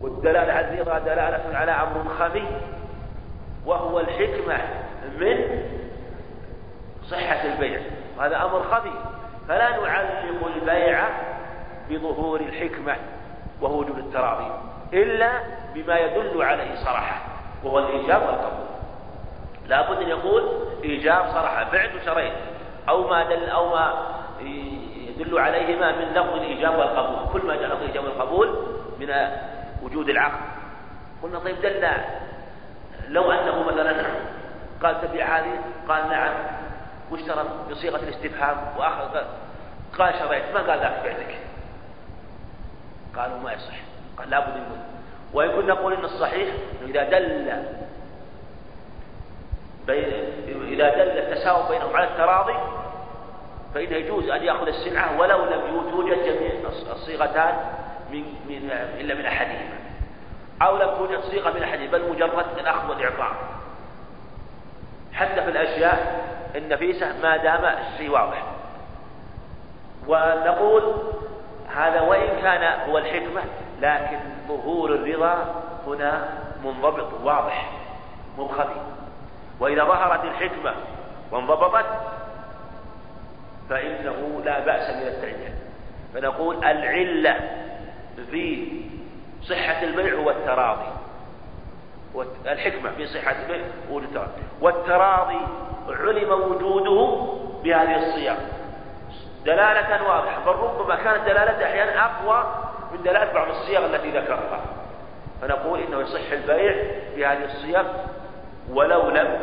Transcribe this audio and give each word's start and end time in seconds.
والدلالة 0.00 0.52
على 0.52 0.74
الرضا 0.74 0.98
دلالة 0.98 1.56
على 1.56 1.72
أمر 1.72 2.04
خفي 2.18 2.44
وهو 3.66 4.00
الحكمة 4.00 4.58
من 5.18 5.62
صحة 7.10 7.44
البيع. 7.44 7.80
وهذا 8.18 8.36
أمر 8.36 8.62
خفي 8.62 8.92
فلا 9.48 9.70
نعلق 9.70 10.46
البيع 10.56 11.08
بظهور 11.90 12.40
الحكمة 12.40 12.96
وهو 13.60 13.78
وجود 13.78 13.98
التراضي 13.98 14.50
إلا 14.92 15.30
بما 15.74 15.98
يدل 15.98 16.42
عليه 16.42 16.74
صراحة 16.84 17.20
وهو 17.64 17.78
الإيجاب 17.78 18.22
والقبول. 18.22 18.68
لا 19.66 19.90
بد 19.90 20.02
أن 20.02 20.08
يقول 20.08 20.42
إيجاب 20.84 21.24
صراحة 21.26 21.70
بعت 21.72 21.90
وشريت 22.02 22.32
أو 22.88 23.08
ما 23.08 23.24
دل 23.24 23.48
أو 23.48 23.68
ما 23.68 23.92
يدل 25.08 25.38
عليهما 25.38 25.92
من 25.92 26.04
لفظ 26.04 26.34
الإيجاب 26.34 26.78
والقبول. 26.78 27.32
كل 27.32 27.46
ما 27.46 27.56
دل 27.56 27.66
لفظ 27.66 27.82
الإيجاب 27.82 28.04
والقبول 28.04 28.48
من 29.00 29.10
وجود 29.82 30.08
العقد 30.08 30.40
قلنا 31.22 31.38
طيب 31.38 31.60
دل 31.60 31.88
لو 33.08 33.32
أنه 33.32 33.62
مثلا 33.62 34.04
قال 34.82 35.00
تبيع 35.00 35.38
هذه 35.38 35.60
قال 35.88 36.10
نعم 36.10 36.34
واشترى 37.10 37.44
بصيغة 37.70 37.96
الاستفهام 37.96 38.56
وآخر 38.78 39.26
قال 39.98 40.14
شريت 40.18 40.44
ما 40.54 40.60
قال 40.60 40.80
ذاك 40.80 41.02
بعتك 41.04 41.38
قالوا 43.16 43.38
ما 43.38 43.52
يصح. 43.52 43.74
قال 44.18 44.30
لابد 44.30 44.56
يقول. 44.56 44.78
وإن 45.32 45.50
كنا 45.50 45.74
نقول 45.74 45.92
إن 45.92 46.04
الصحيح 46.04 46.48
إذا 46.82 47.04
دل 47.04 47.48
إذا 50.68 50.90
دل 50.90 51.18
التساوي 51.18 51.68
بينهم 51.68 51.96
على 51.96 52.08
التراضي 52.08 52.54
فإنه 53.74 53.96
يجوز 53.96 54.28
أن 54.28 54.42
يأخذ 54.42 54.66
السلعة 54.66 55.20
ولو 55.20 55.44
لم 55.44 55.90
توجد 55.90 56.24
جميع 56.24 56.52
الصيغتان 56.92 57.54
من, 58.12 58.22
من 58.48 58.70
إلا 59.00 59.14
من 59.14 59.26
أحدهما. 59.26 59.78
أو 60.62 60.76
لم 60.76 60.96
توجد 60.96 61.20
صيغة 61.20 61.50
من 61.50 61.62
أحدهما 61.62 61.92
بل 61.92 62.10
مجرد 62.10 62.58
الأخذ 62.58 62.90
والإعطاء. 62.90 63.32
حتى 65.12 65.42
في 65.42 65.50
الأشياء 65.50 66.24
النفيسة 66.56 67.22
ما 67.22 67.36
دام 67.36 67.64
الشيء 67.64 68.10
واضح. 68.10 68.42
ونقول 70.06 70.94
هذا 71.76 72.00
وإن 72.00 72.42
كان 72.42 72.90
هو 72.90 72.98
الحكمة 72.98 73.42
لكن 73.80 74.18
ظهور 74.48 74.94
الرضا 74.94 75.62
هنا 75.86 76.28
منضبط 76.64 77.12
واضح 77.22 77.70
مو 78.38 78.50
وإذا 79.60 79.84
ظهرت 79.84 80.24
الحكمة 80.24 80.74
وانضبطت 81.30 81.86
فإنه 83.70 84.42
لا 84.44 84.60
بأس 84.60 84.90
من 84.90 85.06
التعليل 85.06 85.54
فنقول 86.14 86.64
العلة 86.64 87.36
في 88.30 88.68
صحة 89.42 89.82
البيع 89.82 90.14
هو 90.14 90.30
التراضي 90.30 90.88
الحكمة 92.46 92.90
في 92.90 93.06
صحة 93.06 93.36
البيع 93.42 93.66
هو 93.90 93.98
التراضي 93.98 94.42
والتراضي 94.60 95.40
علم 95.88 96.32
وجوده 96.32 97.26
بهذه 97.64 97.96
الصيغ 97.96 98.34
دلالة 99.44 100.08
واضحة. 100.08 100.44
بل 100.46 100.52
ربما 100.52 100.96
كانت 100.96 101.24
دلالته 101.26 101.64
أحيانا 101.64 102.04
أقوى 102.04 102.44
من 102.92 103.02
دلالة 103.02 103.32
بعض 103.32 103.48
الصيغ 103.48 103.86
التي 103.86 104.10
ذكرها. 104.10 104.60
فنقول 105.42 105.80
إنه 105.80 106.00
يصح 106.00 106.32
البيع 106.32 106.74
بهذه 107.16 107.44
الصيغ 107.44 107.84
ولو 108.70 109.10
لم 109.10 109.38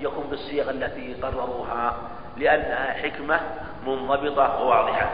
يكن 0.00 0.22
بالصيغ 0.30 0.70
التي 0.70 1.14
قرروها 1.22 1.94
لأنها 2.36 2.92
حكمة 2.92 3.40
منضبطة 3.86 4.62
وواضحة. 4.62 5.10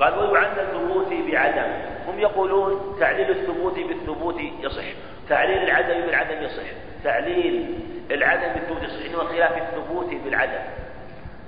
قال 0.00 0.18
ويعنى 0.18 0.60
الثبوت 0.60 1.08
بعدم. 1.32 1.72
هم 2.08 2.18
يقولون 2.18 2.96
تعليل 3.00 3.30
الثبوت 3.30 3.74
بالثبوت 3.74 4.40
يصح. 4.60 4.84
تعليل 5.28 5.62
العدم 5.62 6.06
بالعدم 6.06 6.42
يصح. 6.42 6.62
تعليل 7.04 7.78
العدم 8.10 8.52
بالثبوت 8.52 8.82
يصح. 8.82 9.04
إنما 9.06 9.24
خلاف 9.24 9.56
الثبوت 9.56 10.14
بالعدم. 10.24 10.62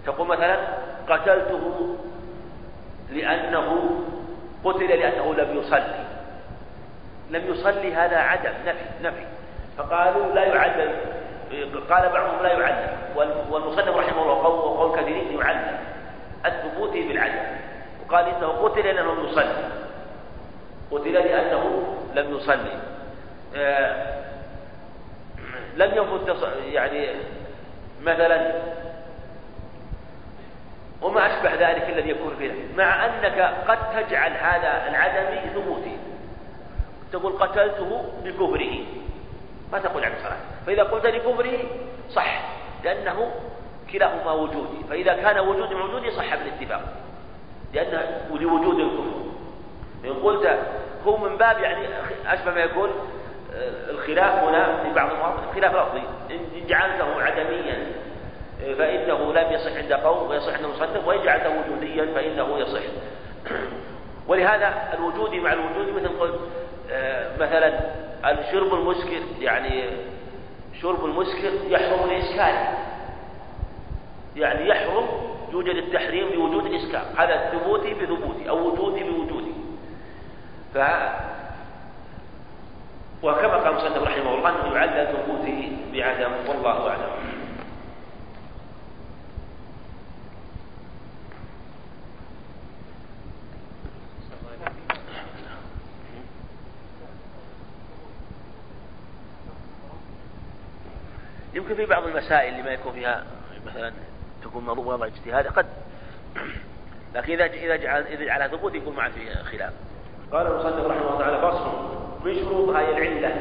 تقول 0.06 0.26
مثلا 0.26 0.56
قتلته 1.08 1.96
لأنه 3.12 3.90
قتل 4.64 4.88
لأنه 4.88 5.34
لم 5.34 5.58
يصلي. 5.58 6.04
لم 7.30 7.50
يصلي 7.50 7.94
هذا 7.94 8.16
عدم. 8.16 8.52
نفي. 8.66 8.84
نفي. 9.02 9.26
فقالوا 9.78 10.34
لا 10.34 10.44
يعلم. 10.44 10.90
قال 11.90 12.08
بعضهم 12.12 12.42
لا 12.42 12.52
يعلم. 12.52 12.88
والمصنف 13.50 13.96
رحمه 13.96 14.22
الله 14.22 14.42
قول 14.42 14.58
وقول 14.58 15.00
كثيرين 15.00 15.38
يعلم. 15.38 15.78
الثبوت 16.46 16.92
بالعدم. 16.92 17.58
وقال 18.08 18.24
انه 18.24 18.48
قتل 18.48 18.84
لأنه 18.84 19.14
لم 19.14 19.24
يصلي. 19.24 19.68
قتل 20.90 21.12
لأنه 21.12 21.94
لم 22.14 22.36
يصلي. 22.36 22.80
آه 23.56 24.18
لم 25.76 25.94
يفت 25.94 26.48
يعني 26.72 27.08
مثلا 28.02 28.52
وما 31.02 31.26
أشبه 31.26 31.54
ذلك 31.54 31.88
الذي 31.88 32.10
يكون 32.10 32.34
فيه 32.38 32.52
مع 32.76 33.06
أنك 33.06 33.54
قد 33.68 33.78
تجعل 33.90 34.32
هذا 34.32 34.88
العدم 34.88 35.48
ثبوتي. 35.54 35.98
تقول 37.12 37.32
قتلته 37.32 38.04
بكفره. 38.24 38.78
ما 39.72 39.78
تقول 39.78 40.04
عن 40.04 40.12
صلاة 40.22 40.36
فإذا 40.66 40.82
قلت 40.82 41.06
لكفره 41.06 41.58
صح. 42.10 42.40
لأنه 42.84 43.30
كلاهما 43.92 44.32
وجودي. 44.32 44.84
فإذا 44.90 45.14
كان 45.14 45.38
وجود 45.38 45.72
موجود 45.72 46.08
صح 46.10 46.34
بالاتفاق. 46.34 46.82
لأن 47.74 48.20
لوجود 48.40 48.80
الكفر 48.80 49.18
إن 50.04 50.12
قلت 50.12 50.58
هو 51.06 51.16
من 51.16 51.36
باب 51.36 51.58
يعني 51.60 51.86
أشبه 52.26 52.50
ما 52.54 52.60
يقول 52.60 52.90
آه، 53.54 53.90
الخلاف 53.90 54.44
هنا 54.44 54.82
في 54.82 54.94
بعض 54.94 55.10
المواضع 55.10 55.52
خلاف 55.54 55.74
لفظي. 55.74 56.02
إن 56.30 56.66
جعلته 56.66 57.22
عدميا 57.22 57.86
آه، 58.62 58.74
فإنه 58.74 59.32
لم 59.32 59.52
يصح 59.52 59.76
عند 59.76 59.92
قوم 59.92 60.30
ويصح 60.30 60.54
عند 60.54 60.66
مصنف 60.66 61.06
وإن 61.06 61.24
جعلته 61.24 61.50
وجوديا 61.50 62.14
فإنه 62.14 62.58
يصح. 62.58 62.80
ولهذا 64.28 64.74
الوجودي 64.98 65.40
مع 65.40 65.52
الوجودي 65.52 65.92
مثل 65.92 66.08
قلت 66.18 66.40
آه، 66.90 67.36
مثلا 67.36 67.80
الشرب 68.24 68.74
المسكر 68.74 69.20
يعني 69.40 69.84
شرب 70.82 71.04
المسكر 71.04 71.50
يحرم 71.68 72.10
الإسكار 72.10 72.74
يعني 74.36 74.68
يحرم 74.68 75.27
يوجد 75.52 75.76
التحريم 75.76 76.28
بوجود 76.28 76.66
الإسكار 76.66 77.06
هذا 77.16 77.50
ثبوتي 77.50 77.94
بثبوتي 77.94 78.48
أو 78.48 78.68
وجودي 78.68 79.04
بوجودي. 79.04 79.52
ف 80.74 80.78
وكما 83.22 83.56
قال 83.56 83.66
المصنف 83.66 84.02
رحمه 84.02 84.34
الله 84.34 84.50
أنه 84.50 84.74
يعلل 84.74 85.06
ثبوته 85.12 85.76
بعدم 85.92 86.32
والله 86.48 86.88
أعلم. 86.90 87.38
يمكن 101.54 101.74
في 101.74 101.86
بعض 101.86 102.06
المسائل 102.06 102.52
اللي 102.52 102.62
ما 102.62 102.70
يكون 102.70 102.92
فيها 102.92 103.24
مثلا 103.66 103.92
تكون 104.42 104.64
موضوع 104.64 104.94
وضع 104.94 105.06
اجتهاد 105.06 105.46
قد 105.46 105.66
لكن 107.14 107.32
إذا 107.32 107.44
إذا 107.44 107.76
جعل 107.76 108.02
إذا 108.02 108.24
جعلها 108.24 108.48
ثبوت 108.48 108.74
يكون 108.74 108.96
معه 108.96 109.10
في 109.10 109.44
خلاف. 109.44 109.72
قال 110.32 110.46
المصنف 110.46 110.86
رحمه 110.86 111.00
الله 111.00 111.18
تعالى 111.18 111.38
فصل 111.38 111.70
من 112.24 112.34
شروط 112.34 112.76
هذه 112.76 112.90
العلة 112.90 113.34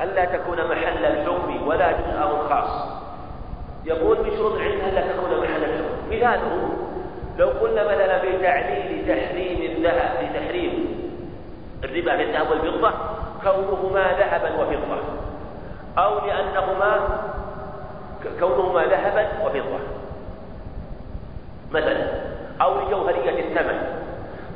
ألا 0.00 0.24
تكون 0.24 0.56
محل 0.56 1.04
الحكم 1.04 1.66
ولا 1.66 1.92
جزءه 1.92 2.48
خاص. 2.48 2.98
يقول 3.84 4.18
من 4.22 4.36
شروط 4.36 4.52
العلة 4.52 4.88
ألا 4.88 5.12
تكون 5.12 5.40
محل 5.40 5.64
الحكم. 5.64 5.88
مثاله 6.10 6.68
لو 7.38 7.48
قلنا 7.48 7.84
مثلا 7.84 8.18
في 8.18 8.38
تعليل 8.38 9.06
تحريم 9.08 9.76
الذهب 9.76 10.10
في 10.18 10.38
تحريم 10.38 10.98
الربا 11.84 12.16
في 12.16 12.22
الذهب 12.22 12.50
والفضة 12.50 12.92
كونهما 13.42 14.12
ذهبا 14.18 14.62
وفضة 14.62 15.00
أو 15.98 16.26
لأنهما 16.26 17.20
كونهما 18.40 18.84
ذهبا 18.84 19.28
وفضة 19.44 19.97
مثلا 21.70 22.06
أو 22.60 22.80
لجوهرية 22.80 23.40
الثمن 23.40 23.78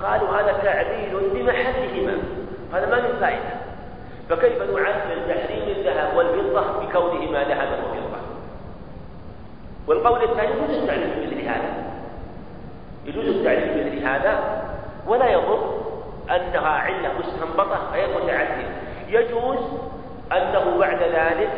قالوا 0.03 0.29
هذا 0.29 0.53
تعديل 0.63 1.31
بمحلهما 1.35 2.19
هذا 2.73 2.87
ما 2.87 2.97
من 2.97 3.17
فائدة. 3.21 3.53
فكيف 4.29 4.63
نعلل 4.63 5.29
تحريم 5.29 5.69
الذهب 5.69 6.17
والفضة 6.17 6.61
بكونهما 6.61 7.45
ذهبا 7.45 7.77
وفضة؟ 7.77 8.23
والقول 9.87 10.23
الثاني 10.23 10.51
يجوز 10.51 10.71
التعليل 10.71 11.11
بمثل 11.17 11.49
هذا. 11.49 11.93
يجوز 13.07 13.27
التعليل 13.27 13.69
بمثل 13.69 14.07
هذا 14.07 14.63
ولا 15.07 15.29
يضر 15.31 15.83
أنها 16.31 16.69
علة 16.69 17.11
مستنبطة 17.19 17.79
غير 17.93 18.09
متعددة 18.09 18.69
يجوز 19.09 19.59
أنه 20.33 20.79
بعد 20.79 21.03
ذلك 21.03 21.51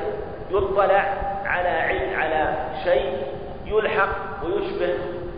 يطلع 0.51 1.05
على 1.45 1.69
علم 1.69 2.21
على 2.21 2.55
شيء 2.85 3.27
يلحق 3.67 4.09
ويشبه 4.45 4.95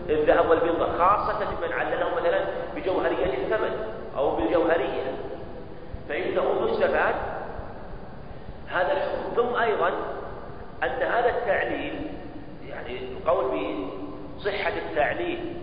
الذهب 0.09 0.49
والفضة 0.49 0.97
خاصة 0.97 1.39
ممن 1.45 1.73
علله 1.73 2.15
مثلا 2.15 2.39
بجوهرية 2.75 3.33
الثمن 3.33 3.93
أو 4.17 4.35
بالجوهرية 4.35 5.11
فإنه 6.09 6.67
يستفاد 6.69 7.15
هذا 8.67 8.91
الحكم. 8.91 9.35
ثم 9.35 9.55
أيضا 9.55 9.87
أن 10.83 11.01
هذا 11.01 11.29
التعليل 11.29 12.07
يعني 12.69 12.97
القول 12.97 13.85
بصحة 14.37 14.73
التعليل 14.77 15.53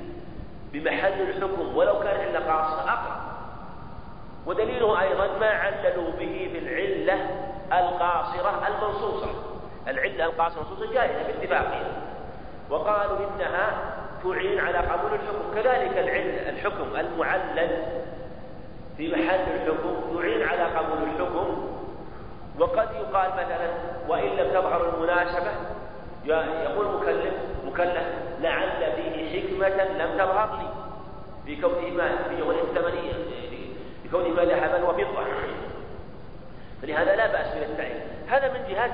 بمحل 0.73 1.21
الحكم 1.21 1.77
ولو 1.77 2.01
كان 2.01 2.29
إلا 2.29 2.39
قاصر 2.39 2.89
أقرب. 2.89 3.25
ودليله 4.47 5.01
أيضا 5.01 5.39
ما 5.41 5.51
عللوا 5.51 6.11
به 6.19 6.51
في 6.53 6.59
العلة 6.59 7.27
القاصرة 7.73 8.67
المنصوصة. 8.69 9.29
العلة 9.89 10.25
القاصرة 10.25 10.63
المنصوصة 10.63 10.93
جائزة 10.93 11.23
باتفاقهم 11.27 11.87
وقالوا 12.71 13.19
إنها 13.19 13.94
تعين 14.25 14.61
على 14.61 14.79
قبول 14.79 15.11
الحكم. 15.15 15.55
كذلك 15.55 15.99
العلة 15.99 16.49
الحكم 16.49 16.97
المعلل 16.97 17.83
في 18.97 19.13
محل 19.13 19.41
الحكم 19.55 20.19
يعين 20.19 20.49
على 20.49 20.63
قبول 20.63 20.99
الحكم. 21.09 21.71
وقد 22.59 22.89
يقال 22.95 23.31
مثلا 23.31 23.69
وإن 24.09 24.29
لم 24.29 24.51
تظهر 24.51 24.95
المناسبة 24.95 25.51
يقول 26.27 26.87
مكلف 26.87 27.35
مكلف 27.67 28.05
لعل 28.41 28.93
فيه 28.97 29.43
حكمة 29.43 29.85
لم 29.85 30.19
تظهر 30.19 30.59
لي 30.59 30.69
في 31.47 31.63
كونه 31.63 31.89
ما 31.89 32.09
في 32.29 32.37
جوهر 32.37 32.61
الثمنية 32.63 33.13
في 34.03 34.09
كونه 34.11 34.29
ما 34.29 34.45
ذهبا 34.45 34.89
وفضة. 34.89 35.25
فلهذا 36.83 37.17
لا 37.17 37.27
بأس 37.27 37.47
من 37.57 37.63
التعيين. 37.63 38.01
هذا 38.29 38.53
من 38.53 38.65
جهة 38.69 38.91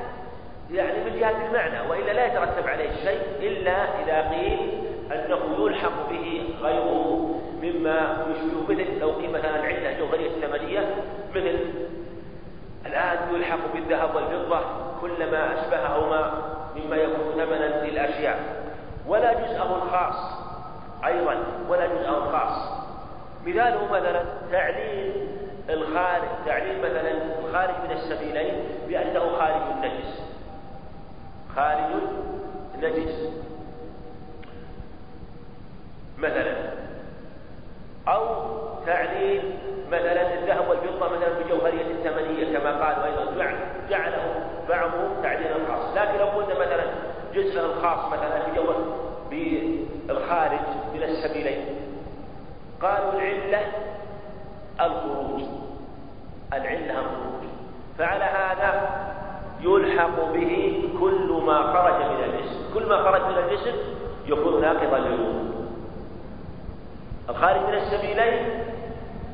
يعني 0.73 1.05
من 1.05 1.21
جهة 1.21 1.47
المعنى 1.47 1.91
وإلا 1.91 2.13
لا 2.13 2.27
يترتب 2.27 2.69
عليه 2.69 2.91
شيء 3.05 3.23
إلا 3.41 3.73
إذا 4.03 4.31
قيل 4.31 4.83
أنه 5.13 5.67
يلحق 5.67 6.11
به 6.11 6.55
غيره 6.63 7.41
مما 7.63 8.27
يشبه 8.31 8.63
مثل 8.75 8.99
لو 9.01 9.11
قيل 9.11 9.31
مثلا 9.31 9.57
العلة 9.57 9.99
جوهرية 9.99 10.31
الثمنية 10.31 10.95
مثل 11.35 11.59
الآن 12.87 13.35
يلحق 13.35 13.73
بالذهب 13.75 14.15
والفضة 14.15 14.61
كلما 15.01 15.61
أشبههما 15.61 16.33
مما 16.77 16.97
يكون 16.97 17.33
ثمنا 17.33 17.87
للأشياء 17.87 18.39
ولا 19.07 19.33
جزءه 19.33 19.77
الخاص 19.83 20.41
أيضا 21.07 21.37
ولا 21.69 21.87
جزءه 21.87 22.19
الخاص 22.25 22.81
مثاله 23.47 23.89
مثلا 23.93 24.23
تعليل 24.53 25.13
الخارج 25.71 26.29
تعليل 26.47 26.79
مثلا 26.79 27.13
الخارج 27.45 27.75
من 27.85 27.91
السبيلين 27.91 28.55
بأنه 28.89 29.21
خارج 29.39 29.63
النجس. 29.73 30.23
خارج 31.57 31.81
نجس 32.83 33.31
مثلا. 36.23 36.55
أو 38.09 38.25
تعليل 38.87 39.43
مثلا 39.89 40.35
الذهب 40.35 40.69
والفضة 40.69 41.17
مثلا 41.17 41.29
بجوهرية 41.39 41.87
الثمنية 41.91 42.59
كما 42.59 42.71
قالوا 42.71 43.05
أيضا 43.05 43.55
جعله 43.91 44.45
بعضهم 44.69 45.23
تعليلا 45.23 45.55
خاص 45.69 45.97
لكن 45.97 46.19
لو 46.19 46.27
قلنا 46.27 46.55
مثلا 46.55 46.85
جزء 47.35 47.61
الخاص 47.61 48.13
مثلا 48.13 48.53
بجوهر 48.53 48.77
بالخارج 49.31 50.61
من 50.95 51.03
السبيلين. 51.03 51.65
قالوا 52.83 53.13
العلة 53.13 53.67
الخروج. 54.81 55.43
العلة 56.53 56.91
الخروج. 56.91 57.45
فعلى 57.99 58.25
هذا 58.25 58.91
يلحق 59.61 60.33
به 60.33 60.83
كل 61.01 61.43
ما 61.47 61.63
خرج 61.73 62.05
من 62.05 62.25
الجسم. 62.25 62.75
كل 62.75 62.87
ما 62.87 63.03
خرج 63.03 63.23
من 63.23 63.39
الجسم 63.39 63.77
يكون 64.27 64.61
ناقضا 64.61 64.99
للوضوء 64.99 65.60
الخارج 67.31 67.61
من 67.61 67.75
السبيلين 67.75 68.49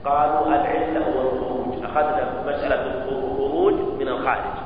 قالوا 0.05 0.47
العلة 0.47 1.07
هو 1.07 1.21
الخروج 1.21 1.85
أخذنا 1.85 2.43
مسألة 2.47 2.83
الخروج 2.85 3.75
من 3.75 4.09
الخارج. 4.09 4.57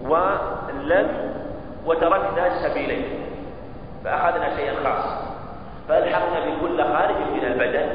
ولم 0.00 1.08
وتركنا 1.86 2.46
السبيلين. 2.46 3.04
فأخذنا 4.04 4.56
شيئا 4.56 4.74
خاصا. 4.84 5.18
فألحقنا 5.88 6.40
بكل 6.40 6.84
خارج 6.84 7.16
من 7.16 7.44
البدن 7.44 7.88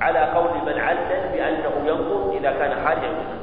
على 0.00 0.18
قول 0.18 0.50
من 0.66 0.80
علل 0.80 1.30
بأنه 1.32 1.72
ينظر 1.86 2.32
إذا 2.32 2.50
كان 2.50 2.84
خارجا 2.84 3.08
منه. 3.08 3.36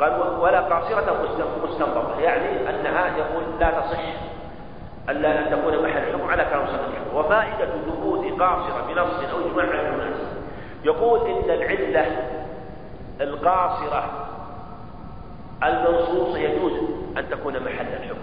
قال 0.00 0.40
ولا 0.40 0.60
قاصرة 0.60 1.16
مستنبطة. 1.64 2.20
يعني 2.20 2.70
أنها 2.70 3.06
يقول 3.16 3.44
لا 3.60 3.70
تصح 3.70 4.00
ألا 5.08 5.38
أن 5.38 5.50
تكون 5.50 5.82
محل 5.82 5.98
الحكم 5.98 6.30
على 6.30 6.44
كلام 6.44 6.66
صحيح 6.66 7.14
وفائدة 7.14 7.68
قاصرة 8.40 8.86
بنص 8.88 9.30
أو 9.30 9.50
إجماع 9.50 9.66
على 9.66 9.88
الناس. 9.88 10.20
يقول 10.84 11.20
إن 11.30 11.50
العلة 11.50 12.06
القاصرة 13.20 14.26
المنصوصة 15.62 16.38
يجوز 16.38 16.72
أن 17.16 17.30
تكون 17.30 17.52
محل 17.52 17.86
الحكم. 17.86 18.18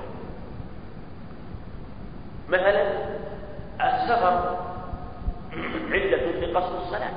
مثلا 2.49 2.81
السفر 3.81 4.57
علة 5.93 6.31
لقصر 6.41 6.77
الصلاة 6.77 7.11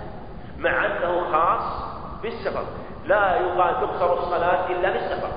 مع 0.58 0.86
أنه 0.86 1.32
خاص 1.32 1.84
بالسفر. 2.22 2.64
لا 3.06 3.36
يقال 3.36 3.74
تقصر 3.80 4.12
الصلاة 4.12 4.70
إلا 4.70 4.90
بالسفر. 4.90 5.28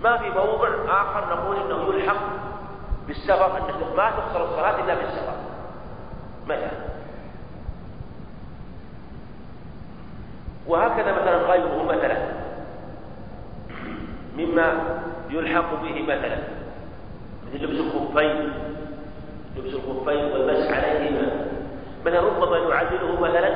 ما 0.00 0.16
في 0.16 0.30
موضع 0.30 0.68
آخر 0.88 1.36
نقول 1.36 1.56
إنه 1.56 1.94
يلحق 1.94 2.16
بالسفر 3.06 3.56
أنه 3.56 3.94
ما 3.96 4.10
تقصر 4.10 4.44
الصلاة 4.44 4.84
إلا 4.84 4.94
بالسفر. 4.94 5.37
مثلا 6.48 6.70
وهكذا 10.68 11.12
مثلا 11.12 11.36
غيره 11.36 11.82
مثلا. 11.82 12.16
مما 14.38 14.72
يلحق 15.30 15.82
به 15.82 16.02
مثلا. 16.02 16.38
مثل 17.46 17.64
لبس 17.64 17.80
الخفين. 17.80 18.52
لبس 19.56 19.74
الخفين 19.74 20.24
والمسح 20.24 20.72
عليهما. 20.72 21.46
مثلا 22.06 22.20
ربما 22.20 22.68
نعدله 22.68 23.20
مثلا 23.20 23.50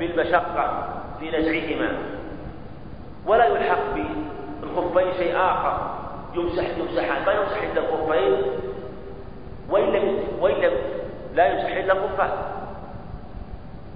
بالمشقة 0.00 0.88
في 1.20 1.38
نزعهما. 1.38 1.88
ولا 3.26 3.46
يلحق 3.46 3.94
بالخفين 4.60 5.12
شيء 5.18 5.36
آخر. 5.36 5.94
يمسح 6.34 6.78
يمسحان. 6.78 7.26
ما 7.26 7.32
يمسح 7.32 7.62
إلا 7.62 7.80
الخفين. 7.80 8.42
وإن 9.70 9.92
لم 9.92 10.18
وإن 10.40 10.54
لم 10.54 10.72
لا 11.38 11.46
يمسح 11.46 11.76
إلا 11.76 11.92
الخفان 11.92 12.30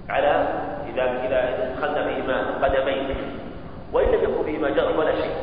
على 0.09 0.47
إذا 0.93 1.03
إذا 1.03 1.73
دخلنا 1.75 2.07
فيهما 2.07 2.43
قدمين 2.63 3.15
وإن 3.93 4.07
لم 4.07 4.23
يكن 4.23 4.43
فيهما 4.43 4.69
جرح 4.69 4.97
ولا 4.97 5.15
شيء 5.15 5.35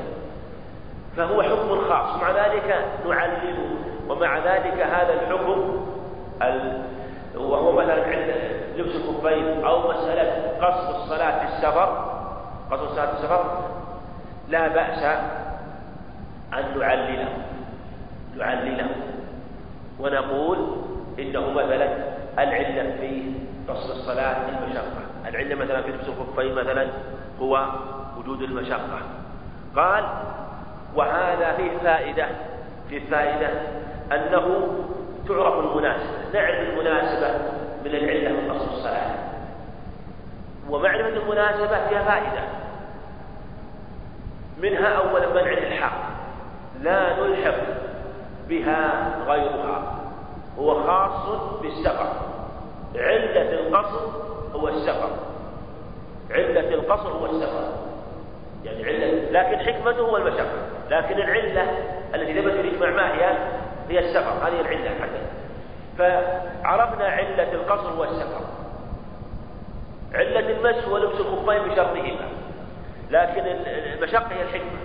فهو 1.17 1.43
حكم 1.43 1.81
خاص. 1.89 2.22
مع 2.22 2.31
ذلك 2.31 2.84
نعلله 3.08 3.58
ومع 4.08 4.39
ذلك 4.39 4.81
هذا 4.81 5.13
الحكم 5.13 5.86
ال... 6.43 6.82
وهو 7.36 7.72
مثلا 7.72 8.05
عند 8.05 8.34
لبس 8.77 8.94
الخفين 8.94 9.65
أو 9.65 9.89
مسألة 9.91 10.53
قصد 10.67 10.94
الصلاة 10.94 11.39
في 11.39 11.55
السفر 11.55 12.15
قصد 12.70 12.82
الصلاة 12.82 13.06
في 13.06 13.13
السفر 13.13 13.65
لا 14.48 14.69
بأس 14.69 15.03
أن 16.55 16.79
نعلله. 16.79 17.29
نعلله. 18.36 18.89
ونقول 20.01 20.90
إنه 21.22 21.50
مثلا 21.50 21.89
العلة 22.39 22.96
في 23.00 23.32
قصر 23.69 23.93
الصلاة 23.93 24.36
المشقة. 24.48 25.03
العلة 25.29 25.55
مثلا 25.55 25.82
في 25.82 25.89
لبس 25.91 26.08
الخفين 26.08 26.55
مثلا 26.55 26.86
هو 27.41 27.67
وجود 28.19 28.43
المشقة. 28.43 29.00
قال 29.77 30.05
وهذا 30.96 31.53
فيه 31.56 31.70
فائدة 31.84 32.27
في 32.89 33.00
فائدة 33.00 33.48
أنه 34.12 34.69
تعرف 35.29 35.55
المناسبة 35.58 36.10
نعرف 36.34 36.69
المناسبة 36.69 37.39
من 37.84 37.91
العلة 37.94 38.31
من 38.31 38.50
قصر 38.50 38.72
الصلاة. 38.72 39.10
ومعرفة 40.70 41.08
المناسبة 41.08 41.89
فيها 41.89 42.03
فائدة. 42.03 42.43
منها 44.62 44.89
أولا 44.89 45.29
منع 45.29 45.53
الإلحاق 45.53 45.93
لا 46.82 47.17
نلحق 47.20 47.55
بها 48.48 49.10
غيرها. 49.27 50.00
هو 50.60 50.86
خاص 50.86 51.29
بالسفر. 51.62 52.12
علة 52.96 53.52
القصر 53.52 54.00
هو 54.55 54.69
السفر. 54.69 55.10
علة 56.31 56.74
القصر 56.74 57.08
هو 57.08 57.26
السفر. 57.26 57.72
يعني 58.64 58.84
علة 58.84 59.31
لكن 59.31 59.58
حكمته 59.58 60.00
هو 60.00 60.17
المشقة 60.17 60.67
لكن 60.90 61.14
العلة 61.14 61.70
التي 62.14 62.43
ثبت 62.43 62.52
الإجماع 62.52 62.90
ما 62.90 63.14
هي؟ 63.14 63.38
هي 63.88 63.98
السفر. 63.98 64.46
هذه 64.46 64.60
العلة 64.60 64.90
حتى. 65.00 65.22
فعرفنا 65.98 67.05
علة 67.05 67.52
القصر 67.52 67.90
هو 67.90 68.05
السفر 68.05 68.40
علة 70.14 70.50
المس 70.50 70.84
هو 70.84 70.98
لبس 70.98 71.20
الخفين 71.20 71.72
بشرطهما. 71.72 72.29
لكن 73.10 73.43
المشقة 73.94 74.32
هي 74.32 74.43
الحكمة. 74.43 74.81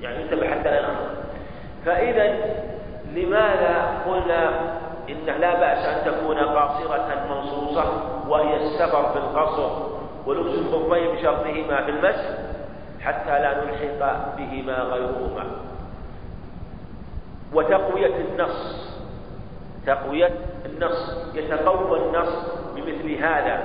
يعني 0.00 0.22
انتبه 0.22 0.50
حتى 0.50 0.70
نأخذ 0.70 1.06
فإذا 1.86 2.36
لماذا 3.14 4.02
قلنا 4.06 4.50
إنه 5.08 5.36
لا 5.36 5.60
بأس 5.60 5.86
أن 5.86 6.12
تكون 6.12 6.38
قاصرة 6.38 7.26
منصوصة 7.30 7.84
وهي 8.28 8.56
السفر 8.56 9.12
في 9.12 9.18
القصر 9.18 9.70
ولبس 10.26 10.54
الخفين 10.54 11.14
بشرطهما 11.14 11.82
في 11.82 11.90
المسح 11.90 12.24
حتى 13.00 13.30
لا 13.30 13.64
نلحق 13.64 14.36
بهما 14.36 14.74
غيرهما. 14.74 15.44
وتقوية 17.52 18.14
النص 18.16 18.86
تقوية 19.86 20.30
النص 20.66 21.32
يتقوى 21.34 21.98
النص 21.98 22.46
بمثل 22.76 23.14
هذا 23.14 23.60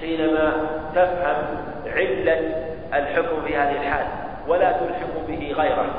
حينما 0.00 0.52
تفهم 0.94 1.56
علة 1.86 2.66
الحكم 2.94 3.42
في 3.46 3.56
هذه 3.56 3.82
الحال 3.82 4.06
ولا 4.48 4.72
تلحق 4.72 5.26
به 5.28 5.54
غيره. 5.56 5.94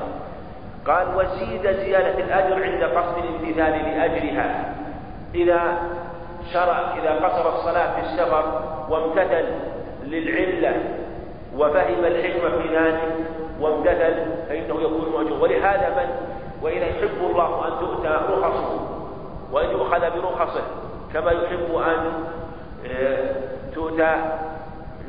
قال 0.87 1.15
وزيد 1.15 1.71
زيادة 1.71 2.19
الأجر 2.19 2.63
عند 2.63 2.83
قصد 2.83 3.17
الامتثال 3.17 3.71
لأجرها. 3.71 4.75
إذا 5.35 5.77
شرع 6.53 6.95
إذا 6.97 7.27
قصر 7.27 7.49
الصلاة 7.49 7.95
في 7.95 8.01
السفر 8.01 8.61
وامتثل 8.89 9.45
للعلة 10.03 10.73
وفهم 11.57 12.05
الحكمة 12.05 12.49
في 12.49 12.77
ذلك 12.77 13.01
وامتثل 13.61 14.15
فإنه 14.49 14.81
يكون 14.81 15.11
مأجور. 15.13 15.41
ولهذا 15.41 15.89
من؟ 15.89 16.09
وإذا 16.61 16.85
يحب 16.85 17.29
الله 17.29 17.67
أن 17.67 17.79
تؤتى 17.79 18.19
رخصه 18.29 18.79
وأن 19.51 19.69
يؤخذ 19.69 19.99
برخصه 19.99 20.63
كما 21.13 21.31
يحب 21.31 21.75
أن 21.75 22.13
آه، 22.91 23.35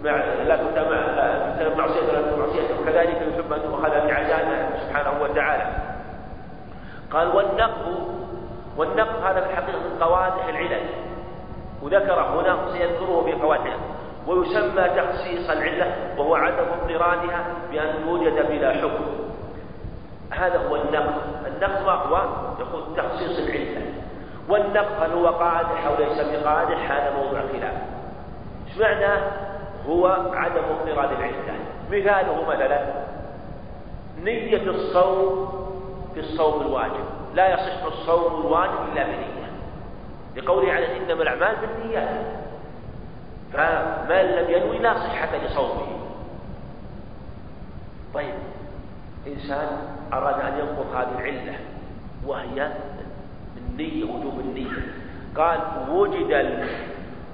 تؤتى 0.02 0.44
لا 0.44 0.56
تؤتى 0.56 0.80
معصية 1.76 2.00
ولا 2.08 2.36
معصية. 2.36 2.80
وكذلك 2.80 3.08
يحب 3.08 3.52
أن 3.52 3.62
تؤخذ 3.62 3.90
بعزائه 3.90 4.68
سبحانه 4.86 5.22
وتعالى. 5.22 5.66
قال 7.12 7.36
والنقض 7.36 8.18
والنقض 8.76 9.22
هذا 9.24 9.40
في 9.40 9.50
الحقيقة 9.50 9.78
من 9.78 10.02
قوادح 10.02 10.48
العلل 10.48 10.82
وذكره 11.82 12.40
هنا 12.40 12.72
سيذكره 12.72 13.22
في 13.24 13.32
قوادح 13.32 13.76
ويسمى 14.26 14.88
تخصيص 14.96 15.50
العلة 15.50 15.92
وهو 16.18 16.34
عدم 16.34 16.64
اضطرادها 16.72 17.44
بأن 17.72 17.94
توجد 18.04 18.48
بلا 18.48 18.72
حكم. 18.72 19.04
هذا 20.30 20.58
هو 20.58 20.76
النقض 20.76 21.14
النقض 21.46 21.86
ما 21.86 21.92
هو 21.92 22.22
يقول 22.60 22.82
تخصيص 22.96 23.38
العلة. 23.38 23.82
والنقض 24.48 25.02
هل 25.02 25.12
هو 25.12 25.26
قادح 25.26 25.86
أو 25.86 25.94
ليس 25.98 26.20
بقادح؟ 26.20 26.90
هذا 26.92 27.12
موضوع 27.16 27.40
خلاف. 27.40 27.74
إيش 28.68 28.78
معنى 28.78 29.22
هو 29.88 30.06
عدم 30.32 30.62
اضطراد 30.64 31.10
العلة 31.12 31.54
مثاله 31.90 32.48
مثلا 32.48 32.84
نية 34.22 34.70
الصوم 34.70 35.48
في 36.14 36.20
الصوم 36.20 36.60
الواجب. 36.60 37.04
لا 37.34 37.54
يصح 37.54 37.84
الصوم 37.84 38.40
الواجب 38.40 38.92
إلا 38.92 39.04
بنية. 39.04 39.48
لقوله 40.36 40.72
على 40.72 40.96
إنما 40.96 41.22
الأعمال 41.22 41.56
بالنيات. 41.56 42.08
فمن 43.52 44.22
لم 44.22 44.50
ينوي 44.50 44.78
لا 44.78 44.94
صحة 44.94 45.36
لصومه. 45.46 45.86
طيب 48.14 48.34
إنسان 49.26 49.68
أراد 50.12 50.40
أن 50.40 50.58
ينقض 50.58 50.96
هذه 50.96 51.18
العلة 51.18 51.58
وهي 52.26 52.72
النية 53.56 54.04
وجوب 54.04 54.40
النية. 54.40 54.92
قال 55.36 55.60
وجد 55.90 56.58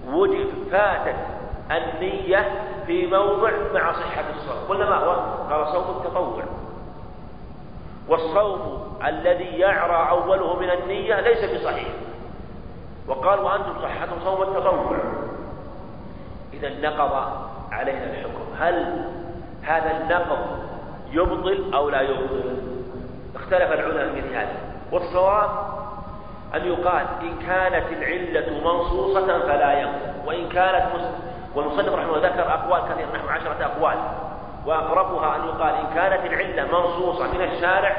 وجد 0.08 0.48
فاتت 0.70 1.33
النية 1.70 2.50
في 2.86 3.06
موضع 3.06 3.50
مع 3.74 3.92
صحة 3.92 4.24
الصوم. 4.36 4.68
قلنا 4.68 4.90
ما 4.90 4.96
هو؟ 4.96 5.10
قال 5.50 5.66
صوم 5.72 5.96
التطوع. 5.96 6.44
والصوم 8.08 8.92
الذي 9.06 9.58
يعرى 9.58 10.10
أوله 10.10 10.60
من 10.60 10.70
النية 10.70 11.20
ليس 11.20 11.60
بصحيح. 11.60 11.88
وقال 13.08 13.40
وأنتم 13.40 13.72
صحتم 13.82 14.24
صوم 14.24 14.42
التطوع. 14.42 14.98
إذا 16.52 16.68
نقض 16.68 17.32
علينا 17.72 18.04
الحكم. 18.04 18.44
هل 18.58 19.04
هذا 19.62 19.90
النقض 20.00 20.38
يبطل 21.10 21.74
أو 21.74 21.90
لا 21.90 22.00
يبطل؟ 22.00 22.56
اختلف 23.34 23.72
العلماء 23.72 24.20
في 24.20 24.36
هذا. 24.36 24.56
والصواب 24.92 25.50
أن 26.54 26.66
يقال 26.66 27.06
إن 27.22 27.38
كانت 27.46 27.92
العلة 27.92 28.60
منصوصة 28.64 29.38
فلا 29.38 29.80
ينقض 29.80 30.26
وإن 30.26 30.48
كانت 30.48 30.86
والمصنف 31.54 31.94
رحمه 31.94 32.16
الله 32.16 32.28
ذكر 32.28 32.54
أقوال 32.54 32.82
كثيرة 32.92 33.08
نحو 33.14 33.28
عشرة 33.28 33.64
أقوال. 33.64 33.96
وأقربها 34.66 35.36
أن 35.36 35.44
يقال 35.44 35.74
إن 35.74 35.86
كانت 35.94 36.26
العلة 36.26 36.78
منصوصة 36.78 37.32
من 37.32 37.40
الشارع 37.40 37.96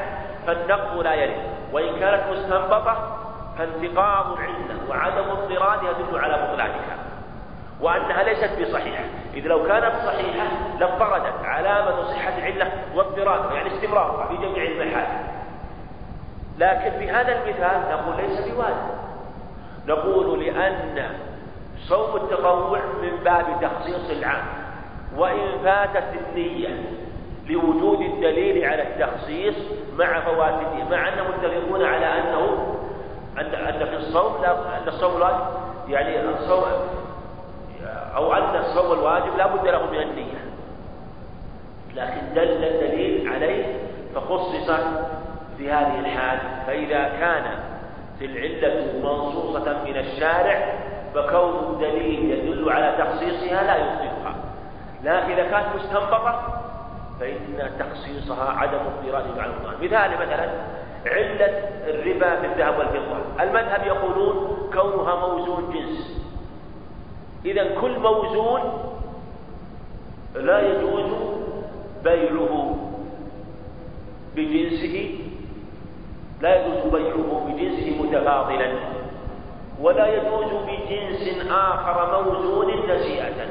فالنقض 0.48 1.00
لا 1.00 1.14
يرد 1.14 1.38
وإن 1.74 2.00
كانت 2.00 2.24
مستنبطة 2.32 3.18
فانتقاض 3.58 4.32
العلة 4.32 4.90
وعدم 4.90 5.30
اضطرادها 5.30 5.92
يدل 5.92 6.20
على 6.20 6.34
بطلانها 6.34 6.98
وأنها 7.82 8.24
ليست 8.24 8.62
بصحيحة. 8.62 9.04
إذ 9.34 9.48
لو 9.48 9.68
كانت 9.68 9.96
صحيحة 10.06 10.48
لاضطردت 10.80 11.46
علامة 11.46 12.04
صحة 12.04 12.38
العلة 12.38 12.72
واضطرادها 12.96 13.54
يعني 13.54 13.76
استمرارها 13.76 14.28
في 14.28 14.38
جميع 14.38 14.64
المحال. 14.64 15.08
لكن 16.58 17.00
في 17.00 17.12
هذا 17.12 17.32
المثال 17.32 17.82
نقول 17.92 18.18
ليس 18.18 18.48
بواجب. 18.48 18.96
نقول 19.88 20.44
لأن 20.44 21.10
صوم 21.80 22.16
التطوع 22.16 22.80
من 23.02 23.24
باب 23.24 23.46
تخصيص 23.62 24.10
العام 24.10 24.46
وإن 25.18 25.60
فاتت 25.64 26.04
النية 26.28 26.70
لوجود 27.50 28.02
الدليل 28.02 28.66
على 28.66 28.84
التخصيص 28.84 29.56
مع 29.98 30.20
فواتته 30.20 30.90
مع 30.92 31.08
أنهم 31.08 31.28
متفقون 31.38 31.84
على 31.84 32.06
أنه 32.06 32.76
أن 33.38 33.46
أن 33.46 33.86
في 33.86 33.96
الصوم 33.96 34.42
لا 34.42 34.52
أن 34.52 34.88
الصوم 34.88 35.18
الواجب 35.18 35.46
يعني 35.90 36.30
الصوم 36.30 36.64
أو 38.16 38.34
أن 38.34 38.56
الصوم 38.56 39.00
الواجب 39.00 39.38
لا 39.38 39.48
بد 39.48 39.68
له 39.68 39.92
من 39.92 40.02
النية. 40.02 40.46
لكن 41.96 42.34
دل 42.36 42.64
الدليل 42.64 43.30
عليه 43.30 43.66
فخصص 44.16 44.72
في 45.58 45.72
هذه 45.72 46.00
الحال 46.00 46.40
فإذا 46.68 47.04
كان 47.20 47.44
في 48.20 48.26
العلة 48.26 48.86
منصوصة 49.04 49.84
من 49.86 49.98
الشارع 49.98 50.74
فكون 51.16 51.74
الدليل 51.74 52.32
يدل 52.32 52.70
على 52.70 52.96
تخصيصها 52.98 53.64
لا 53.64 53.76
يبطلها 53.76 54.36
لكن 55.04 55.32
إذا 55.32 55.44
كانت 55.50 55.66
مستنبطة 55.76 56.62
فإن 57.20 57.72
تخصيصها 57.80 58.52
عدم 58.52 58.78
اضطراد 58.78 59.38
مع 59.38 59.46
الله. 59.46 59.78
مثال 59.82 60.12
مثلا 60.12 60.50
علة 61.06 61.70
الربا 61.88 62.36
في 62.36 62.46
الذهب 62.46 62.80
والفضة. 62.80 63.44
المذهب 63.44 63.88
يقولون 63.88 64.58
كونها 64.74 65.28
موزون 65.28 65.74
جنس. 65.74 66.26
إذا 67.46 67.82
كل 67.82 68.00
موزون 68.00 68.62
لا 70.36 70.60
يجوز 70.60 71.12
بيعه 72.04 72.76
بجنسه 74.36 75.20
لا 76.42 76.66
يجوز 76.66 76.94
بيعه 76.94 77.48
بجنسه 77.48 78.04
متفاضلا. 78.04 78.95
ولا 79.82 80.08
يجوز 80.08 80.52
بجنس 80.68 81.52
آخر 81.52 82.24
موزون 82.24 82.92
نسيئة 82.92 83.46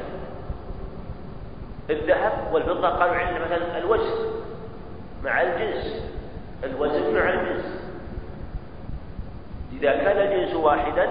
الذهب 1.89 2.31
والفضة 2.51 2.89
قالوا 2.89 3.15
عندنا 3.15 3.45
مثلا 3.45 3.77
الوزن 3.77 4.13
مع 5.23 5.41
الجنس 5.41 6.11
الوزن 6.63 7.15
مع 7.15 7.29
الجنس. 7.29 7.65
إذا 9.73 9.91
كان 9.91 10.17
الجنس 10.17 10.55
واحدا 10.55 11.09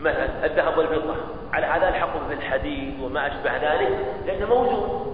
مثلا 0.00 0.46
الذهب 0.46 0.78
والفضة 0.78 1.14
على 1.52 1.66
هذا 1.66 1.88
الحكم 1.88 2.28
في 2.28 2.34
الحديد 2.34 3.00
وما 3.02 3.26
أشبه 3.26 3.56
ذلك 3.56 3.98
لأنه 4.26 4.46
موزون. 4.46 5.10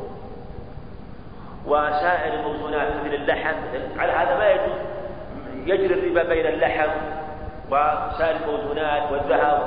وسائر 1.67 2.35
الموزونات 2.35 2.89
مثل 3.05 3.15
اللحم 3.15 3.55
على 3.99 4.13
هذا 4.13 4.39
ما 4.39 4.51
يجوز 4.51 4.77
يجري 5.67 5.95
الربا 5.95 6.23
بين 6.23 6.47
اللحم 6.47 6.91
وسائر 7.71 8.37
الموزونات 8.37 9.13
والذهب 9.13 9.63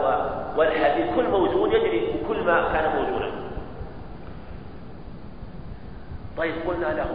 والحديد 0.58 1.16
كل 1.16 1.28
موزون 1.30 1.72
يجري 1.72 2.14
كل 2.28 2.44
ما 2.44 2.74
كان 2.74 2.96
موزونا. 2.96 3.32
طيب 6.38 6.54
قلنا 6.68 6.86
له 6.86 7.10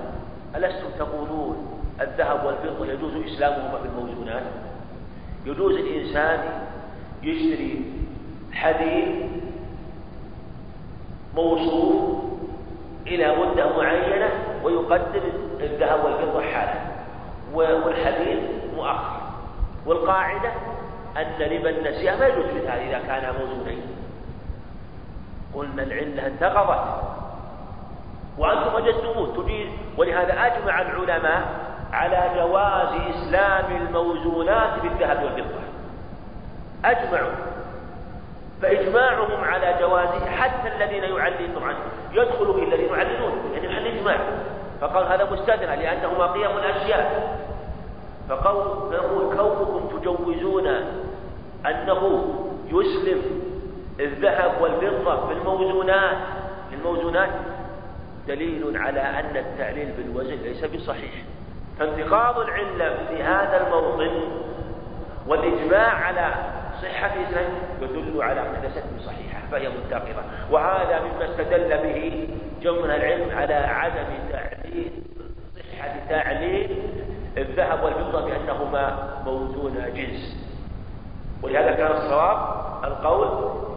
ألستم 0.56 0.90
تقولون 0.98 1.80
الذهب 2.00 2.44
والفضة 2.46 2.86
يجوز 2.86 3.12
إسلامهما 3.26 3.78
في 3.78 3.88
الموزونات 3.88 4.42
يجوز 5.46 5.74
الإنسان 5.74 6.38
يشتري 7.22 7.92
حديد 8.52 9.30
موصوف 11.34 12.18
إلى 13.06 13.36
مدة 13.36 13.76
معينة 13.76 14.30
ويقدم 14.64 15.22
الذهب 15.60 16.04
والفضة 16.04 16.42
حالا 16.42 16.74
والحديد 17.54 18.38
مؤخر 18.76 19.20
والقاعدة 19.86 20.52
أن 21.20 21.52
ربا 21.52 21.70
النسيئة 21.70 22.16
ما 22.16 22.26
يجوز 22.26 22.44
مثال 22.44 22.68
إذا 22.68 22.98
كان 23.06 23.34
موزونين 23.40 23.82
قلنا 25.54 25.82
العلة 25.82 26.26
انتقضت. 26.26 27.02
وأنتم 28.38 28.74
وجدتموه. 28.74 29.36
تجيز 29.36 29.68
ولهذا 29.96 30.32
أجمع 30.46 30.82
العلماء 30.82 31.42
على 31.92 32.30
جواز 32.36 33.00
إسلام 33.10 33.76
الموزونات 33.76 34.82
بالذهب 34.82 35.22
والفضة. 35.24 35.60
أجمعوا. 36.84 37.32
فإجماعهم 38.62 39.44
على 39.44 39.76
جوازه 39.80 40.30
حتى 40.30 40.68
الذين 40.76 41.04
يعللون 41.04 41.54
طبعا 41.56 41.74
يدخل 42.12 42.54
في 42.54 42.64
الذين 42.64 42.88
يعللون 42.88 43.32
يعني 43.54 43.68
محل 43.68 43.86
إجماع. 43.86 44.18
فقال 44.80 45.06
هذا 45.12 45.30
مستثنى 45.32 45.76
لأنهما 45.76 46.26
قيم 46.26 46.56
الأشياء 46.58 47.38
فقول 48.28 48.96
كونكم 49.36 49.98
تجوزون 49.98 50.68
أنه 51.66 52.34
يسلم 52.68 53.22
الذهب 54.00 54.60
والفضة 54.60 55.26
في 55.26 55.32
الموزونات. 55.32 56.16
في 56.70 56.76
الموزونات 56.76 57.30
دليل 58.28 58.76
على 58.76 59.00
أن 59.00 59.36
التعليل 59.36 59.92
بالوزن 59.98 60.34
ليس 60.34 60.64
بصحيح. 60.64 61.12
فانتقاض 61.78 62.38
العلة 62.38 62.96
في 63.08 63.22
هذا 63.22 63.66
الموطن 63.66 64.20
والإجماع 65.26 65.88
على 65.94 66.34
صحة 66.82 67.06
إسلام 67.28 67.50
يدل 67.82 68.22
على 68.22 68.40
أن 68.40 68.62
ليست 68.62 68.84
بصحيحة 68.98 69.40
فهي 69.50 69.68
منتقضة 69.68 70.22
وهذا 70.50 71.00
مما 71.00 71.24
استدل 71.24 71.68
به 71.68 72.28
جمع 72.62 72.94
العلم 72.96 73.36
على 73.38 73.54
عدم 73.54 74.06
تعليل 74.32 74.90
صحة 75.56 75.94
تعليل 76.08 76.76
الذهب 77.36 77.84
والفضة 77.84 78.24
بأنهما 78.24 79.08
موزون 79.24 79.74
جنس. 79.94 80.47
ولهذا 81.42 81.72
كان 81.72 81.92
الصواب 81.92 82.38
القول 82.84 83.28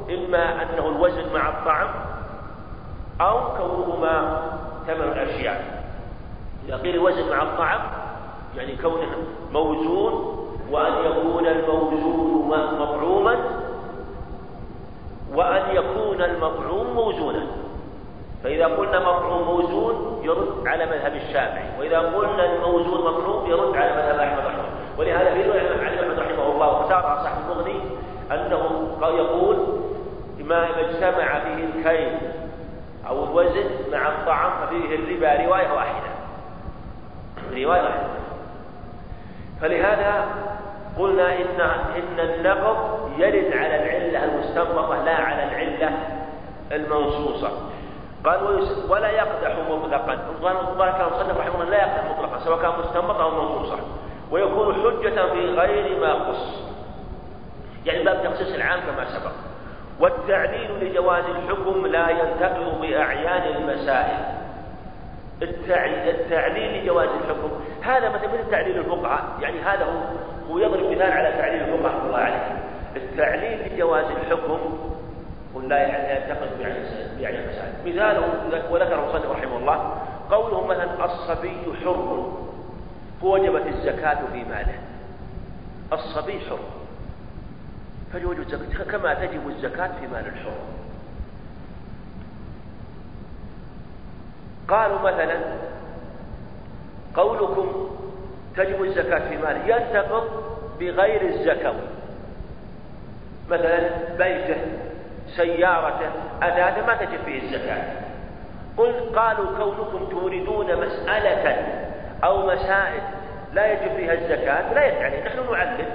إما 0.10 0.64
أنه 0.64 0.88
الوزن 0.88 1.34
مع 1.34 1.50
الطعم 1.50 1.88
أو 3.22 3.40
كونهما 3.58 4.42
ثمن 4.88 5.02
الأشياء. 5.02 5.84
إذا 6.68 6.78
قيل 6.78 6.96
الوزن 6.96 7.30
مع 7.30 7.42
الطعم 7.42 7.82
يعني 8.58 8.76
كونه 8.76 9.08
موزون 9.52 10.38
وأن 10.72 10.94
يكون 11.06 11.48
الموزون 11.48 12.50
مطعوما 12.80 13.36
وأن 15.34 15.76
يكون 15.76 16.22
المطعوم 16.22 16.94
موزونا. 16.96 17.46
فإذا 18.44 18.66
قلنا 18.66 19.00
مطعوم 19.00 19.42
موزون 19.42 20.20
يرد 20.24 20.68
على 20.68 20.86
مذهب 20.86 21.16
الشافعي 21.16 21.80
وإذا 21.80 22.00
قلنا 22.00 22.54
الموزون 22.54 23.02
مطعوم 23.02 23.50
يرد 23.50 23.76
على 23.76 23.92
مذهب 23.92 24.20
أحمد 24.20 24.46
رحمه 24.46 24.64
ولهذا 24.98 25.34
في 25.34 25.44
رواية 25.48 25.70
عن 25.70 25.94
أحمد 25.94 26.20
رحمه 26.20 26.51
الله 26.62 26.74
واختار 26.74 27.20
صاحب 27.24 27.38
المغني 27.52 27.82
أنه 28.32 28.88
يقول 29.02 29.58
ما 30.40 30.68
اجتمع 30.80 31.40
فيه 31.40 31.64
الكيل 31.64 32.18
أو 33.08 33.24
الوزن 33.24 33.70
مع 33.92 34.08
الطعام 34.08 34.52
ففيه 34.62 34.96
الربا 34.96 35.46
رواية 35.46 35.72
واحدة. 35.72 36.12
رواية 37.52 37.82
واحدة. 37.82 38.08
فلهذا 39.62 40.26
قلنا 41.00 41.36
إن 41.36 41.62
إن 41.96 42.20
النقض 42.20 43.10
يرد 43.18 43.54
على 43.54 43.76
العلة 43.76 44.24
المستنبطة 44.24 45.04
لا 45.04 45.16
على 45.16 45.44
العلة 45.44 45.92
المنصوصة. 46.72 47.50
قال 48.26 48.68
ولا 48.90 49.10
يقدح 49.12 49.56
مطلقا. 49.70 50.18
قال 50.80 50.92
كان 50.92 51.06
مصنف 51.16 51.40
رحمه 51.40 51.56
الله 51.56 51.70
لا 51.70 51.78
يقدح 51.78 52.04
مطلقا 52.18 52.40
سواء 52.40 52.62
كان 52.62 52.72
مستنبطا 52.80 53.24
أو 53.24 53.32
منصوصا 53.32 53.80
ويكون 54.32 54.76
حجة 54.76 55.32
في 55.32 55.46
غير 55.46 56.00
ما 56.00 56.14
قص. 56.14 56.72
يعني 57.86 58.04
باب 58.04 58.24
تخصيص 58.24 58.56
العام 58.56 58.80
كما 58.80 59.06
سبق. 59.06 59.32
والتعليل 60.00 60.72
لجواز 60.82 61.24
الحكم 61.26 61.88
لا 61.88 62.10
ينتقل 62.10 62.72
بأعيان 62.82 63.56
المسائل. 63.56 64.20
التعليل 65.42 66.84
لجواز 66.84 67.10
الحكم. 67.10 67.52
هذا 67.82 68.10
مثل 68.10 68.28
مثل 68.28 68.52
تعليل 68.52 68.78
الفقهاء. 68.78 69.24
يعني 69.42 69.60
هذا 69.60 69.86
هو 69.86 70.02
هو 70.54 70.60
يضرب 70.60 70.92
مثال 70.92 71.12
على 71.12 71.32
تعليل 71.32 71.62
الفقهاء 71.62 72.06
الله 72.06 72.18
عليه 72.18 72.58
التعليل 72.96 73.74
لجواز 73.74 74.06
الحكم 74.06 74.60
قل 75.56 75.70
لا 75.70 75.84
ينتقل 75.84 76.48
بأعيان 76.60 77.44
المسائل 77.44 77.74
مثاله 77.86 78.24
وذكر 78.72 79.00
المصنف 79.04 79.32
رحمه 79.32 79.58
الله. 79.58 79.94
قوله 80.32 80.68
مثلا 80.68 81.06
الصبي 81.06 81.58
حر. 81.86 82.32
فوجبت 83.22 83.68
الزكاة 83.68 84.18
في 84.34 84.44
ماله. 84.44 84.80
الصبي 85.94 86.40
حر. 86.40 86.60
فليوجب 88.14 88.40
الزكاة 88.40 88.84
كما 88.84 89.14
تجب 89.14 89.48
الزكاة 89.50 89.92
في 90.00 90.08
مال 90.08 90.28
الحر. 90.28 90.52
قالوا 94.68 95.00
مثلا 95.00 95.40
قولكم 97.16 97.90
تجب 98.58 98.84
الزكاة 98.84 99.30
في 99.30 99.38
ماله. 99.38 99.76
ينتقض 99.76 100.44
بغير 100.80 101.22
الزكوي 101.22 101.88
مثلا 103.50 103.90
بيته 104.18 104.62
سيارته 105.36 106.10
أثاثه 106.42 106.88
ما 106.88 106.96
تجب 106.96 107.20
فيه 107.26 107.42
الزكاة. 107.44 107.84
قل 108.78 108.94
قالوا 109.16 109.58
كونكم 109.58 110.20
تريدون 110.20 110.66
مسألة 110.66 111.91
أو 112.24 112.48
مسائل 112.48 113.02
لا 113.54 113.72
يجب 113.72 113.96
فيها 113.96 114.14
الزكاة 114.14 114.74
لا 114.74 114.82
يعني 114.82 115.24
نحن 115.26 115.52
نعلم. 115.52 115.86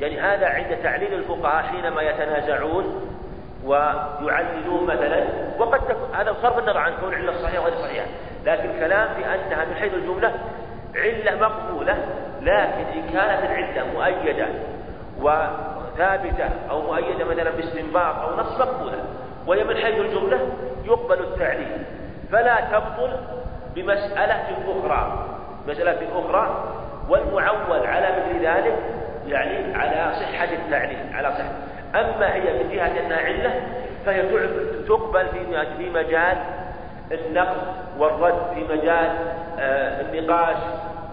يعني 0.00 0.20
هذا 0.20 0.46
عند 0.46 0.76
تعليل 0.82 1.14
الفقهاء 1.14 1.62
حينما 1.62 2.02
يتنازعون 2.02 3.08
ويعللون 3.64 4.84
مثلا 4.86 5.24
وقد 5.58 5.80
تكون 5.80 6.14
هذا 6.14 6.36
صرف 6.42 6.58
النظر 6.58 6.78
عن 6.78 6.92
كون 7.00 7.14
العله 7.14 7.42
صحيحه 7.42 7.60
وغير 7.60 7.74
صحيحه 7.74 8.06
لكن 8.46 8.70
الكلام 8.70 9.08
في 9.14 9.24
أنها 9.24 9.64
من 9.64 9.74
حيث 9.74 9.94
الجملة 9.94 10.34
علة 10.94 11.48
مقبولة 11.48 11.96
لكن 12.40 12.98
إن 12.98 13.08
كانت 13.12 13.44
العلة 13.44 13.92
مؤيدة 13.94 14.46
وثابتة 15.20 16.48
أو 16.70 16.82
مؤيدة 16.82 17.24
مثلا 17.24 17.50
باستنباط 17.50 18.16
أو 18.16 18.36
نص 18.36 18.60
مقبولة 18.60 18.98
وهي 19.46 19.64
من 19.64 19.76
حيث 19.76 19.98
الجملة 19.98 20.38
يقبل 20.84 21.18
التعليل. 21.20 21.84
فلا 22.32 22.60
تبطل 22.60 23.16
بمسألة 23.74 24.44
أخرى. 24.66 25.28
مسألة 25.68 25.98
أخرى 26.12 26.64
والمعول 27.08 27.86
على 27.86 28.08
مثل 28.08 28.46
ذلك 28.46 28.78
يعني 29.26 29.74
على 29.74 30.14
صحة 30.14 30.48
التعليل 30.52 30.98
على 31.14 31.32
صحة. 31.32 31.52
أما 32.00 32.34
هي 32.34 32.62
من 32.62 32.70
جهة 32.70 33.06
أنها 33.06 33.16
علة 33.16 33.60
فهي 34.06 34.22
تقبل 34.88 35.26
في 35.28 35.66
في 35.78 35.90
مجال 35.90 36.36
النقد 37.12 37.56
والرد 37.98 38.54
في 38.54 38.64
مجال 38.64 39.10
آه، 39.58 40.00
النقاش 40.00 40.56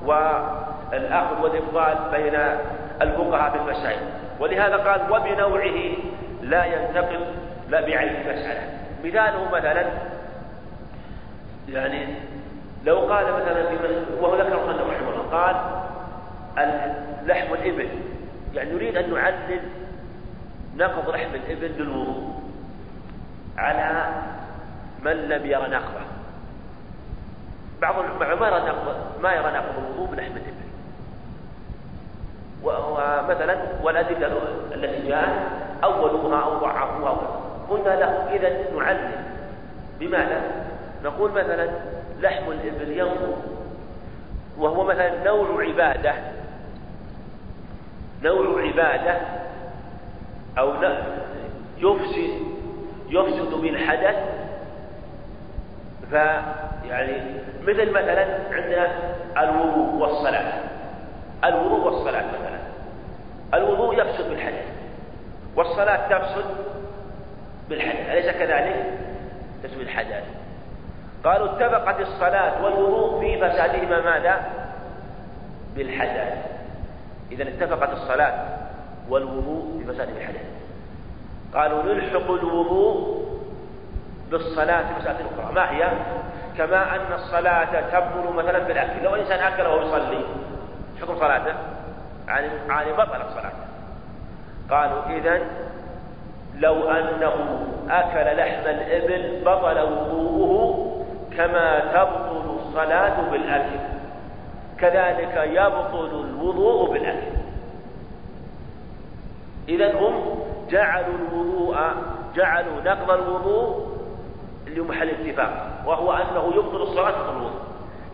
والأخذ 0.06 1.42
والإفضال 1.42 1.98
بين 2.12 2.40
الفقهاء 3.02 3.52
في 3.52 3.58
المسائل. 3.58 4.00
ولهذا 4.40 4.78
قال 4.78 5.12
وبنوعه 5.12 5.96
لا 6.42 6.66
ينتقل 6.66 7.26
لا 7.70 7.82
بعين 7.82 8.10
المسألة. 8.10 8.62
مثاله 9.04 9.50
مثلا 9.52 9.86
يعني 11.70 12.08
لو 12.86 13.00
قال 13.00 13.34
مثلا 13.34 13.70
في 13.70 13.76
وهو 14.22 14.36
ذكر 14.36 14.56
رحمه 14.56 15.10
الله 15.10 15.30
قال 15.32 15.56
لحم 17.26 17.54
الإبل 17.54 17.90
يعني 18.54 18.72
نريد 18.72 18.98
أن 18.98 19.14
نعلل 19.14 19.62
نقض 20.78 21.10
لحم 21.10 21.36
الإبل 21.36 21.84
للوضوء 21.84 22.40
على 23.58 24.06
من 25.04 25.12
لم 25.12 25.46
ير 25.46 25.70
نقضه. 25.70 26.06
بعض 27.82 27.96
العلماء 28.00 28.36
ما 28.36 28.48
يرى 28.48 28.60
نقض 28.60 28.96
ما 29.22 29.34
يرى 29.34 29.52
نقض 29.52 29.74
الوضوء 29.78 30.08
بلحم 30.16 30.32
الإبل. 30.32 30.70
ومثلا 32.64 33.58
والأدلة 33.84 34.38
التي 34.72 35.08
جاءت 35.08 35.30
أولوها 35.84 36.44
أو 36.44 36.58
ضعفوها 36.58 37.40
قلنا 37.70 37.96
له 37.96 38.36
إذا 38.36 38.78
نعلل 38.78 39.12
بماذا؟ 40.00 40.42
نقول 41.04 41.32
مثلا 41.32 41.70
لحم 42.22 42.52
الإبل 42.52 42.98
ينظر. 42.98 43.38
وهو 44.58 44.84
مثلا 44.84 45.24
نوع 45.24 45.64
عبادة 45.64 46.14
نوع 48.24 48.62
عبادة 48.62 49.18
أو 50.58 50.74
يفسد 51.78 52.30
يفسد 53.10 53.54
بالحدث 53.62 54.16
فيعني 56.10 57.22
مثل 57.62 57.92
مثلا 57.92 58.26
عندنا 58.52 58.92
الوضوء 59.38 59.96
والصلاة. 59.96 60.54
الوضوء 61.44 61.80
والصلاة 61.80 62.26
مثلا. 62.26 62.60
الوضوء 63.54 64.00
يفسد 64.02 64.30
بالحدث 64.30 64.66
والصلاة 65.56 66.18
تفسد 66.18 66.46
بالحدث. 67.70 68.10
أليس 68.10 68.26
كذلك؟ 68.26 68.86
تفسد 69.64 69.78
بالحدث. 69.78 70.24
قالوا 71.24 71.48
اتفقت 71.48 72.00
الصلاة 72.00 72.64
والوضوء 72.64 73.20
في 73.20 73.38
فسادهما 73.38 74.02
ماذا؟ 74.02 74.42
بالحدث 75.76 76.46
إذا 77.32 77.44
اتفقت 77.44 77.94
الصلاة 77.94 78.46
والوضوء 79.10 79.84
بمسائل 79.84 80.18
الحدث 80.18 80.46
قالوا 81.54 81.84
نلحق 81.84 82.32
الوضوء 82.32 83.26
بالصلاة 84.32 84.82
في 84.82 85.00
مسألة 85.00 85.20
أخرى. 85.20 85.54
ما 85.56 85.72
هي؟ 85.72 85.90
كما 86.58 86.96
أن 86.96 87.14
الصلاة 87.14 87.82
تبطل 87.82 88.34
مثلا 88.34 88.60
بالأكل 88.60 89.04
لو 89.04 89.16
إنسان 89.16 89.40
أكل 89.40 89.64
وهو 89.64 89.82
يصلي 89.82 90.26
حكم 91.02 91.20
صلاته. 91.20 91.54
يعني 92.28 92.48
يعني 92.68 92.94
بطلت 92.94 93.30
صلاته. 93.34 93.70
قالوا 94.70 95.18
إذا 95.18 95.42
لو 96.56 96.92
أنه 96.92 97.66
أكل 97.90 98.38
لحم 98.38 98.70
الإبل 98.70 99.44
بطل 99.46 99.80
وضوءه 99.80 100.89
كما 101.38 101.80
تبطل 101.80 102.58
الصلاة 102.60 103.30
بالأكل. 103.32 103.80
كذلك 104.80 105.50
يبطل 105.54 106.26
الوضوء 106.30 106.92
بالأكل. 106.92 107.38
إذا 109.70 110.00
هم 110.00 110.40
جعلوا 110.70 111.16
الوضوء 111.16 111.78
جعلوا 112.36 112.82
نقض 112.86 113.12
الوضوء 113.12 113.90
لمحل 114.68 115.10
اتفاق 115.10 115.84
وهو 115.86 116.14
أنه 116.14 116.54
يبطل 116.56 116.82
الصلاة 116.82 117.12
في 117.12 117.30
الوضوء. 117.30 117.60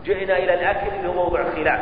جئنا 0.04 0.38
إلى 0.38 0.54
الأكل 0.54 0.96
اللي 0.96 1.08
هو 1.08 1.12
موضع 1.12 1.44
خلاف 1.54 1.80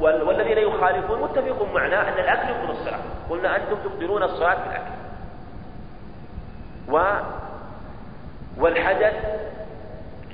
والذين 0.00 0.58
يخالفون 0.58 1.22
متفقون 1.22 1.72
معنا 1.74 2.08
أن 2.08 2.12
الأكل 2.12 2.48
يبطل 2.48 2.70
الصلاة. 2.70 2.98
قلنا 3.30 3.56
أنتم 3.56 3.76
تبطلون 3.84 4.22
الصلاة 4.22 4.54
بالأكل. 4.54 4.98
و 6.90 7.00
والحدث 8.60 9.14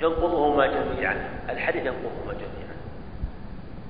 ينقضهما 0.04 0.66
جميعا. 0.66 1.16
الحدث 1.50 1.76
ينقضهما 1.76 2.32
جميعا. 2.32 2.74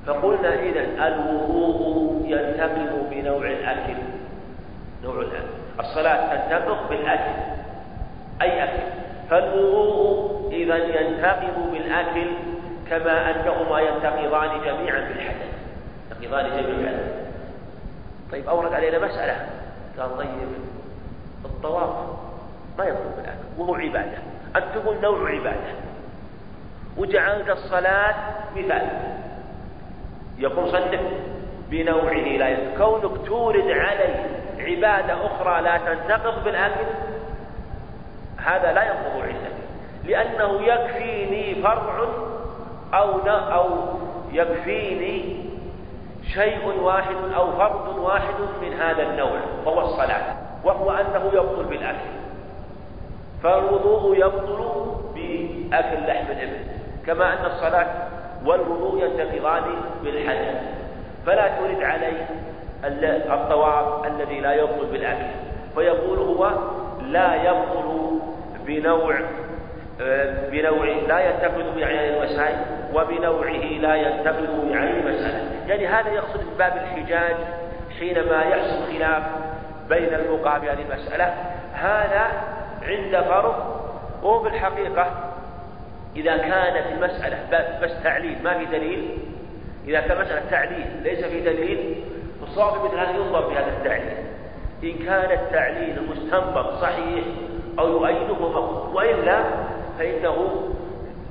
فقلنا 0.07 0.55
إذا 0.55 1.07
الوضوء 1.07 2.23
ينتقض 2.27 3.11
بنوع 3.11 3.47
الأكل. 3.47 3.97
نوع 5.05 5.15
الأكل. 5.15 5.55
الصلاة 5.81 6.37
تنتقض 6.37 6.89
بالأكل. 6.89 7.41
أي 8.43 8.65
أكل. 8.65 8.83
فالوضوء 9.31 10.51
إذا 10.53 10.77
ينتقض 10.77 11.73
بالأكل 11.73 12.27
كما 12.91 13.31
أنهما 13.31 13.81
ينتقضان 13.81 14.61
جميعا 14.65 15.01
بالحدث. 15.01 15.55
ينتقضان 16.11 16.63
جميعا 16.63 16.99
طيب 18.33 18.49
أورد 18.49 18.73
علينا 18.73 18.99
مسألة. 18.99 19.47
قال 19.99 20.17
طيب 20.17 20.29
الطواف 21.45 21.91
ما 22.79 22.85
يكون 22.85 23.13
بالأكل 23.17 23.39
وهو 23.59 23.75
عبادة. 23.75 24.19
أن 24.57 24.63
تقول 24.75 25.01
نوع 25.01 25.31
عبادة. 25.31 25.94
وجعلت 26.99 27.51
الصلاة 27.51 28.15
مثال. 28.57 28.89
يقول 30.39 30.71
صنف 30.71 31.01
بنوعه 31.71 32.13
لا 32.13 32.49
يكون 32.49 33.01
كونك 33.01 33.27
تورد 33.27 33.71
عليه 33.71 34.27
عبادة 34.59 35.27
أخرى 35.27 35.63
لا 35.63 35.77
تنتقض 35.77 36.45
بالأكل 36.45 36.87
هذا 38.37 38.73
لا 38.73 38.83
ينقض 38.83 39.21
عندك. 39.21 39.55
لأنه 40.05 40.63
يكفيني 40.63 41.63
فرع 41.63 42.05
أو 42.95 43.19
أو 43.29 43.69
يكفيني 44.33 45.45
شيء 46.35 46.81
واحد 46.83 47.17
أو 47.37 47.53
فرد 47.53 47.99
واحد 47.99 48.35
من 48.63 48.73
هذا 48.73 49.03
النوع 49.03 49.41
وهو 49.65 49.81
الصلاة 49.81 50.37
وهو 50.65 50.91
أنه 50.91 51.31
يبطل 51.35 51.65
بالأكل. 51.65 52.15
فالوضوء 53.43 54.17
يبطل 54.17 54.95
بأكل 55.15 56.07
لحم 56.07 56.27
الإبل. 56.31 56.84
كما 57.07 57.33
أن 57.33 57.47
الصلاة 57.47 57.87
والوضوء 58.45 59.03
ينتقضان 59.05 59.63
بالحدث 60.05 60.63
فلا 61.27 61.49
ترد 61.49 61.83
عليه 61.83 62.27
الطواف 63.33 64.07
الذي 64.07 64.41
لا 64.41 64.53
يبطل 64.53 64.87
بالأكل 64.93 65.27
فيقول 65.75 66.19
هو 66.19 66.51
لا 67.03 67.35
يبطل 67.35 68.21
بنوع 68.67 69.21
بنوع 70.51 70.87
لا 71.09 71.31
ينتقد 71.31 71.77
بعين 71.77 72.15
المسائل 72.15 72.57
وبنوعه 72.95 73.81
لا 73.81 73.95
ينتقد 73.95 74.71
بعين 74.71 75.07
المسألة 75.07 75.51
يعني 75.69 75.87
هذا 75.87 76.09
يقصد 76.09 76.59
باب 76.59 76.73
الحجاج 76.77 77.37
حينما 77.99 78.43
يحصل 78.43 78.93
خلاف 78.93 79.23
بين 79.89 80.15
الفقهاء 80.15 80.61
في 80.61 80.71
هذه 80.71 80.85
المسألة 80.91 81.35
هذا 81.73 82.27
عند 82.83 83.25
فرض 83.29 83.55
وفي 84.23 84.49
الحقيقة 84.49 85.34
إذا 86.17 86.37
كانت 86.37 86.87
المسألة 86.93 87.39
بس 87.83 88.03
تعليل 88.03 88.37
ما 88.45 88.59
في 88.59 88.65
دليل. 88.65 89.19
إذا 89.89 90.01
كان 90.01 90.21
مسألة 90.21 90.51
تعليل 90.51 90.87
ليس 91.03 91.25
في 91.25 91.41
دليل 91.41 92.05
فالصواب 92.41 92.85
مثل 92.85 92.99
هذا 92.99 93.11
ينظر 93.11 93.51
في 93.51 93.57
هذا 93.57 93.69
التعليل. 93.79 94.17
إن 94.85 94.99
كان 95.07 95.39
التعليل 95.39 95.99
المستنبط 95.99 96.81
صحيح 96.81 97.25
أو 97.79 97.89
يؤيده 97.89 98.47
وإلا 98.95 99.45
فإنه 99.99 100.65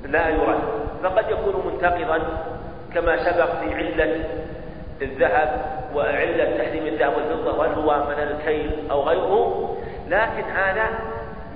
لا 0.04 0.28
يرد 0.28 0.60
فقد 1.02 1.30
يكون 1.30 1.72
منتقضا 1.72 2.18
كما 2.94 3.16
سبق 3.16 3.60
في 3.60 3.74
علة 3.74 4.24
الذهب 5.02 5.64
وعلة 5.94 6.58
تحريم 6.58 6.86
الذهب 6.86 7.12
والفضة 7.16 7.58
وهل 7.58 7.72
هو 7.72 8.06
من 8.06 8.22
الكيل 8.22 8.90
أو 8.90 9.02
غيره. 9.02 9.76
لكن 10.08 10.42
هذا 10.42 10.86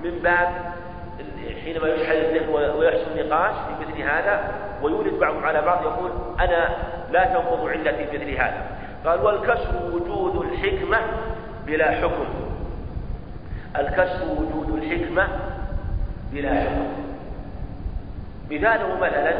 من 0.03 0.19
باب 0.19 0.49
حينما 1.63 1.87
يشحن 1.87 2.11
الذهن 2.11 2.49
ويحصل 2.49 3.19
النقاش 3.19 3.55
في 3.55 3.85
مثل 3.85 4.01
هذا 4.01 4.51
ويولد 4.81 5.13
بعضهم 5.13 5.43
على 5.43 5.61
بعض 5.61 5.83
يقول 5.83 6.11
أنا 6.39 6.69
لا 7.11 7.25
تنقض 7.25 7.67
علتي 7.67 8.05
في 8.07 8.17
مثل 8.17 8.31
هذا. 8.31 8.65
قال 9.05 9.21
والكسر 9.21 9.91
وجود 9.93 10.45
الحكمة 10.45 10.97
بلا 11.65 11.91
حكم. 11.91 12.25
الكسر 13.77 14.23
وجود 14.23 14.83
الحكمة 14.83 15.27
بلا 16.31 16.61
حكم. 16.61 16.87
مثاله 18.51 18.97
مثلا 18.97 19.33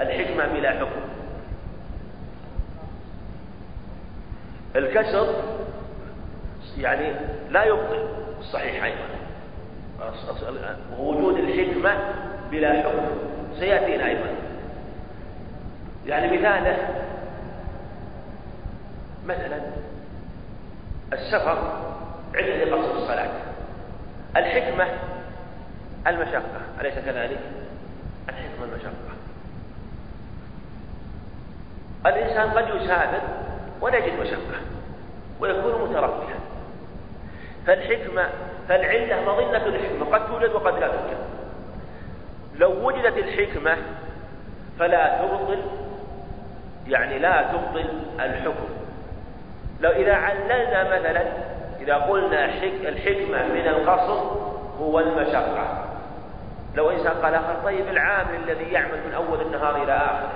الحكمة 0.00 0.46
بلا 0.46 0.70
حكم. 0.70 1.00
الكسر 4.76 5.26
يعني 6.78 7.12
لا 7.50 7.64
يبطل. 7.64 8.08
الصحيح 8.40 8.84
أيضا. 8.84 9.23
وجود 10.98 11.38
الحكمة 11.38 11.94
بلا 12.50 12.82
حكم. 12.82 13.06
سيأتينا 13.58 14.06
أيضا. 14.06 14.34
يعني 16.06 16.38
مثاله 16.38 16.88
مثلا 19.26 19.60
السفر 21.12 21.58
علة 22.34 22.64
لقصر 22.64 22.96
الصلاة. 22.96 23.30
الحكمة 24.36 24.86
المشقة. 26.06 26.60
أليس 26.80 26.94
كذلك؟ 26.94 27.40
الحكمة 28.28 28.64
المشقة. 28.64 29.14
الإنسان 32.06 32.50
قد 32.50 32.82
يسافر 32.82 33.20
ولا 33.80 33.96
يجد 33.98 34.20
مشقة. 34.20 34.60
ويكون 35.40 35.90
مترفها 35.90 36.34
فالحكمة 37.66 38.28
فالعلة 38.68 39.32
مظنة 39.32 39.66
الحكمة 39.66 40.06
قد 40.12 40.26
توجد 40.26 40.54
وقد 40.54 40.78
لا 40.78 40.86
توجد. 40.86 41.18
لو 42.58 42.86
وجدت 42.86 43.18
الحكمة 43.18 43.76
فلا 44.78 45.22
تبطل 45.22 45.62
يعني 46.88 47.18
لا 47.18 47.42
تبطل 47.42 47.88
الحكم. 48.20 48.68
لو 49.80 49.90
إذا 49.90 50.14
عللنا 50.14 50.98
مثلا 50.98 51.22
إذا 51.80 51.94
قلنا 51.94 52.44
الحكمة 52.88 53.48
من 53.48 53.68
القصر 53.68 54.20
هو 54.80 55.00
المشقة. 55.00 55.84
لو 56.74 56.90
إنسان 56.90 57.12
قال 57.12 57.34
آخر 57.34 57.54
طيب 57.64 57.88
العامل 57.88 58.34
الذي 58.44 58.64
يعمل 58.64 58.98
من 59.06 59.14
أول 59.14 59.40
النهار 59.40 59.82
إلى 59.82 59.92
آخره. 59.92 60.32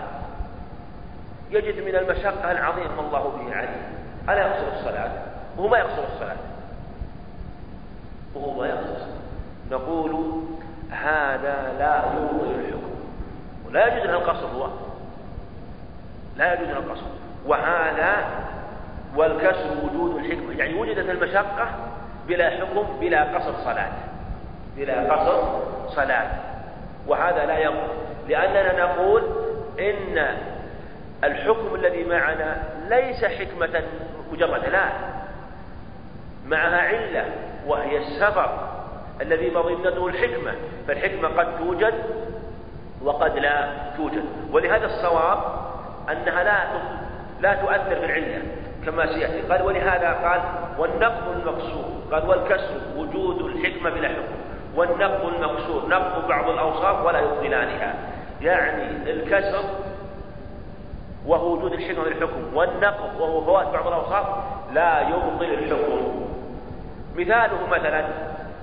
يجد 1.51 1.85
من 1.85 1.97
المشقة 1.97 2.53
العظيمة 2.53 3.01
الله 3.01 3.21
به 3.21 3.57
عليه 3.57 3.89
ألا 4.29 4.41
يقصر 4.47 4.79
الصلاة؟ 4.79 5.11
وهو 5.57 5.69
ما 5.69 5.79
يقصر 5.79 6.03
الصلاة. 6.15 6.37
وهو 8.39 8.59
ما 8.59 8.67
يقصر 8.67 9.07
نقول 9.71 10.43
هذا 10.91 11.73
لا 11.79 11.97
يبطل 11.97 12.61
الحكم 12.61 12.91
ولا 13.69 13.87
يجوز 13.87 14.07
له 14.07 14.17
القصر 14.17 14.47
هو. 14.47 14.69
لا 16.37 16.55
يجوز 16.55 16.69
له 16.69 16.79
القصر 16.79 17.07
وهذا 17.47 18.17
والكسر 19.17 19.71
وجود 19.85 20.17
الحكمة. 20.17 20.55
يعني 20.59 20.75
وجدت 20.75 21.11
المشقة 21.11 21.69
بلا 22.29 22.51
حكم 22.51 23.01
بلا 23.01 23.23
قصر 23.23 23.53
صلاة. 23.65 23.93
بلا 24.77 25.13
قصر 25.13 25.61
صلاة. 25.89 26.29
وهذا 27.07 27.47
لا 27.47 27.59
يقول 27.59 27.89
لأننا 28.29 28.85
نقول 28.85 29.23
إن 29.81 30.37
الحكم 31.25 31.75
الذي 31.75 32.05
معنا 32.05 32.57
ليس 32.89 33.25
حكمة 33.25 33.83
مجردة. 34.33 34.69
لا. 34.69 34.89
معها 36.47 36.81
علة. 36.81 37.25
وهي 37.69 37.99
السفر 37.99 38.69
الذي 39.21 39.51
مظنته 39.51 40.07
الحكمة 40.07 40.53
فالحكمة 40.89 41.29
قد 41.29 41.59
توجد 41.59 41.95
وقد 43.03 43.39
لا 43.39 43.69
توجد. 43.97 44.25
ولهذا 44.53 44.87
الصواب 44.87 45.39
أنها 46.13 46.45
لا 46.45 46.65
لا 47.41 47.55
تؤثر 47.55 47.95
في 47.95 48.05
العلة 48.05 48.43
كما 48.87 49.07
سيأتي. 49.07 49.41
قال 49.41 49.63
ولهذا 49.63 50.13
قال 50.13 50.41
والنقض 50.79 51.29
المقصور 51.37 51.85
قال 52.13 52.29
والكسر 52.29 52.81
وجود 52.97 53.41
الحكمة 53.43 53.91
بلا 53.91 54.09
حكم 54.09 54.35
والنقض 54.77 55.35
المقصور 55.35 55.89
نقض 55.89 56.29
بعض 56.29 56.49
الأوصاف 56.49 57.07
ولا 57.07 57.21
يبطلانها 57.21 57.95
يعني 58.43 59.11
الكسر 59.11 59.65
وهو 61.27 61.53
وجود 61.53 61.73
الحكمة 61.73 62.05
بالحكم 62.05 62.57
والنقض 62.57 63.21
وهو 63.21 63.45
فوات 63.45 63.67
بعض 63.67 63.87
الأوصاف 63.87 64.27
لا 64.73 65.01
يبطل 65.01 65.45
الحكم. 65.45 66.28
مثاله 67.19 67.67
مثلا 67.67 68.05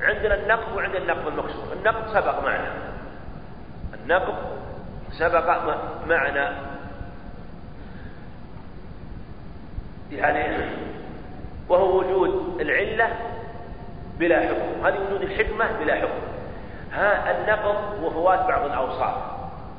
عندنا 0.01 0.35
النقب 0.35 0.75
وعندنا 0.75 0.97
النقب 0.97 1.27
المكسور. 1.27 1.73
النقب 1.73 2.07
سبق 2.13 2.43
معنا. 2.43 2.67
النقب 3.93 4.35
سبق 5.11 5.61
معنا. 6.07 6.55
يعني 10.11 10.65
وهو 11.69 11.99
وجود 11.99 12.61
العلة 12.61 13.09
بلا 14.19 14.39
حكم. 14.39 14.85
هذه 14.85 14.97
وجود 15.07 15.21
الحكمة 15.21 15.71
بلا 15.79 15.95
حكم. 15.95 16.21
ها 16.93 17.31
النقض 17.31 18.03
وفوات 18.03 18.39
بعض 18.39 18.65
الأوصاف. 18.65 19.15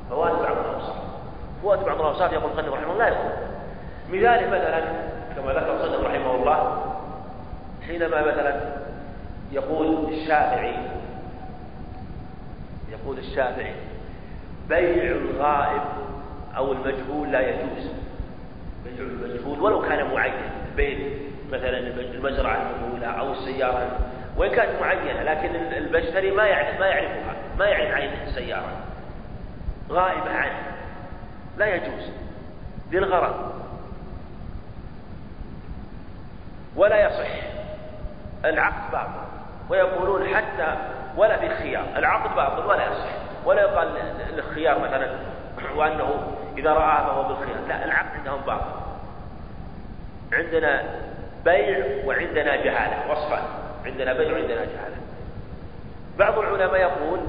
فوات 0.09 0.31
بعض 0.31 0.57
الأوصاف. 0.57 0.97
فوات 1.61 1.79
بعض 1.79 1.99
الأوصاف 1.99 2.31
يقول 2.31 2.51
صلى 2.55 2.69
رحمه 2.69 2.93
الله. 2.93 3.07
يقول. 3.07 3.31
مثاله 4.09 4.47
مثلا 4.47 4.79
كما 5.35 5.53
ذكر 5.53 5.79
صلى 5.79 6.07
رحمه 6.07 6.35
الله 6.35 6.96
حينما 7.87 8.21
مثلا 8.21 8.61
يقول 9.51 10.13
الشافعي 10.13 10.75
يقول 12.91 13.17
الشافعي 13.17 13.73
بيع 14.69 15.11
الغائب 15.11 15.81
أو 16.57 16.71
المجهول 16.71 17.31
لا 17.31 17.49
يجوز. 17.49 17.91
بيع 18.85 19.05
المجهول 19.05 19.59
ولو 19.59 19.81
كان 19.81 20.13
معين 20.13 20.33
بيت 20.75 20.97
مثلا 21.51 21.77
المزرعة 21.77 22.61
المجهولة 22.61 23.07
أو 23.07 23.33
السيارة 23.33 23.99
وإن 24.37 24.51
كانت 24.51 24.81
معينة 24.81 25.23
لكن 25.23 25.55
المشتري 25.55 26.31
ما 26.31 26.45
يعرف 26.45 26.79
ما 26.79 26.85
يعرفها 26.85 27.35
ما 27.59 27.65
يعرف 27.65 27.93
عين 27.93 28.11
السيارة. 28.27 28.71
غائبة 29.89 30.29
عنه. 30.29 30.61
لا 31.57 31.75
يجوز. 31.75 32.11
للغرض 32.91 33.53
ولا 36.75 37.07
يصح. 37.07 37.46
العقد 38.45 38.91
باطل. 38.91 39.27
ويقولون 39.69 40.35
حتى 40.35 40.75
ولا 41.17 41.37
في 41.37 41.49
خيار 41.49 41.85
العقد 41.95 42.35
باطل 42.35 42.65
ولا 42.65 42.85
يصح. 42.85 43.11
ولا 43.45 43.61
يقال 43.61 43.87
للخيار 44.33 44.79
مثلا 44.79 45.09
وأنه 45.75 46.33
إذا 46.57 46.73
رآه 46.73 47.05
فهو 47.05 47.23
بالخيار. 47.23 47.57
لا 47.67 47.85
العقد 47.85 48.17
عندهم 48.17 48.41
باطل. 48.41 48.71
عندنا 50.33 50.83
بيع 51.45 52.05
وعندنا 52.05 52.55
جهالة 52.55 53.11
وصفان 53.11 53.43
عندنا 53.85 54.13
بيع 54.13 54.33
وعندنا 54.33 54.65
جهالة. 54.65 54.97
بعض 56.17 56.39
العلماء 56.39 56.79
يقول 56.81 57.19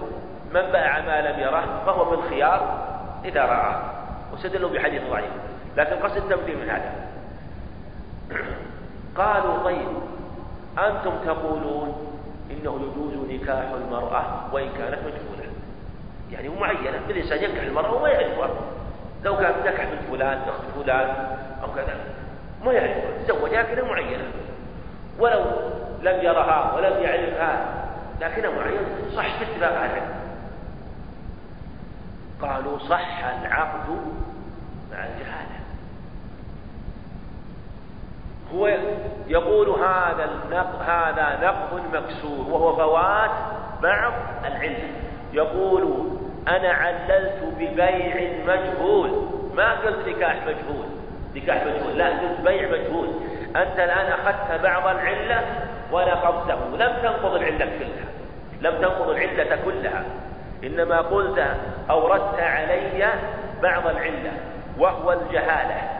من 0.54 0.62
باع 0.72 1.00
ما 1.00 1.20
لم 1.20 1.40
يره 1.40 1.82
فهو 1.86 2.04
بالخيار 2.10 2.88
إذا 3.24 3.44
رآه 3.44 3.82
واستدلوا 4.32 4.70
بحديث 4.70 5.02
ضعيف. 5.10 5.30
لكن 5.76 5.96
قصد 5.96 6.16
التمثيل 6.16 6.58
من 6.58 6.70
هذا. 6.70 6.92
قالوا 9.16 9.64
طيب 9.64 9.88
أنتم 10.78 11.12
تقولون 11.26 12.18
إنه 12.50 12.80
يجوز 12.80 13.30
نكاح 13.30 13.64
المرأة 13.70 14.54
وإن 14.54 14.68
كانت 14.78 14.98
مجهولة. 14.98 15.48
يعني 16.32 16.48
معينة 16.48 17.00
الإنسان 17.10 17.42
ينكح 17.44 17.62
المرأة 17.62 17.92
وما 17.94 18.08
يعرفها. 18.08 18.50
لو 19.24 19.36
كان 19.36 19.54
نكح 19.66 19.84
من 19.84 19.98
فلان 20.10 20.38
أخت 20.38 20.82
فلان 20.82 21.36
أو 21.62 21.74
كذا 21.74 21.96
ما 22.64 22.72
يعرفها 22.72 23.24
تزوجها 23.26 23.62
كذا 23.62 23.82
معينة. 23.84 24.24
ولو 25.18 25.44
لم 26.02 26.20
يرها 26.22 26.74
ولم 26.74 27.02
يعرفها 27.02 27.74
لكنها 28.20 28.50
معينة 28.50 28.88
صح 29.16 29.38
باتفاق 29.38 29.72
أهل 29.72 30.02
قالوا 32.42 32.78
صح 32.78 33.24
العقد 33.42 33.88
مع 34.92 35.04
الجهالة. 35.04 35.57
هو 38.54 38.70
يقول 39.26 39.68
هذا 39.68 40.24
النقض 40.24 40.82
هذا 40.86 41.38
نقض 41.42 41.82
مكسور 41.92 42.46
وهو 42.50 42.76
فوات 42.76 43.30
بعض 43.82 44.12
العلة 44.44 44.88
يقول 45.32 46.08
أنا 46.48 46.72
عللت 46.72 47.42
ببيع 47.58 48.30
مجهول. 48.46 49.28
ما 49.54 49.72
قلت 49.72 50.08
نكاح 50.08 50.36
مجهول. 50.42 50.86
نكاح 51.36 51.64
مجهول 51.64 51.98
لا 51.98 52.08
قلت 52.08 52.40
بيع 52.44 52.68
مجهول. 52.68 53.08
أنت 53.56 53.78
الآن 53.78 54.12
أخذت 54.12 54.62
بعض 54.62 54.86
العلة 54.86 55.42
ونقضته 55.92 56.76
لم 56.76 56.92
تنقض 57.02 57.34
العلة 57.34 57.58
كلها. 57.78 58.08
لم 58.60 58.78
تنقض 58.78 59.10
العلة 59.10 59.58
كلها. 59.64 60.04
إنما 60.64 61.00
قلت 61.00 61.46
أوردت 61.90 62.40
علي 62.40 63.08
بعض 63.62 63.86
العلة 63.86 64.32
وهو 64.78 65.12
الجهالة. 65.12 65.97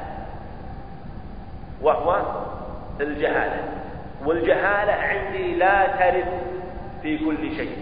وهو 1.83 2.23
الجهالة. 3.01 3.63
والجهالة 4.25 4.93
عندي 4.93 5.55
لا 5.55 5.87
ترد 5.87 6.29
في 7.03 7.19
كل 7.19 7.57
شيء. 7.57 7.77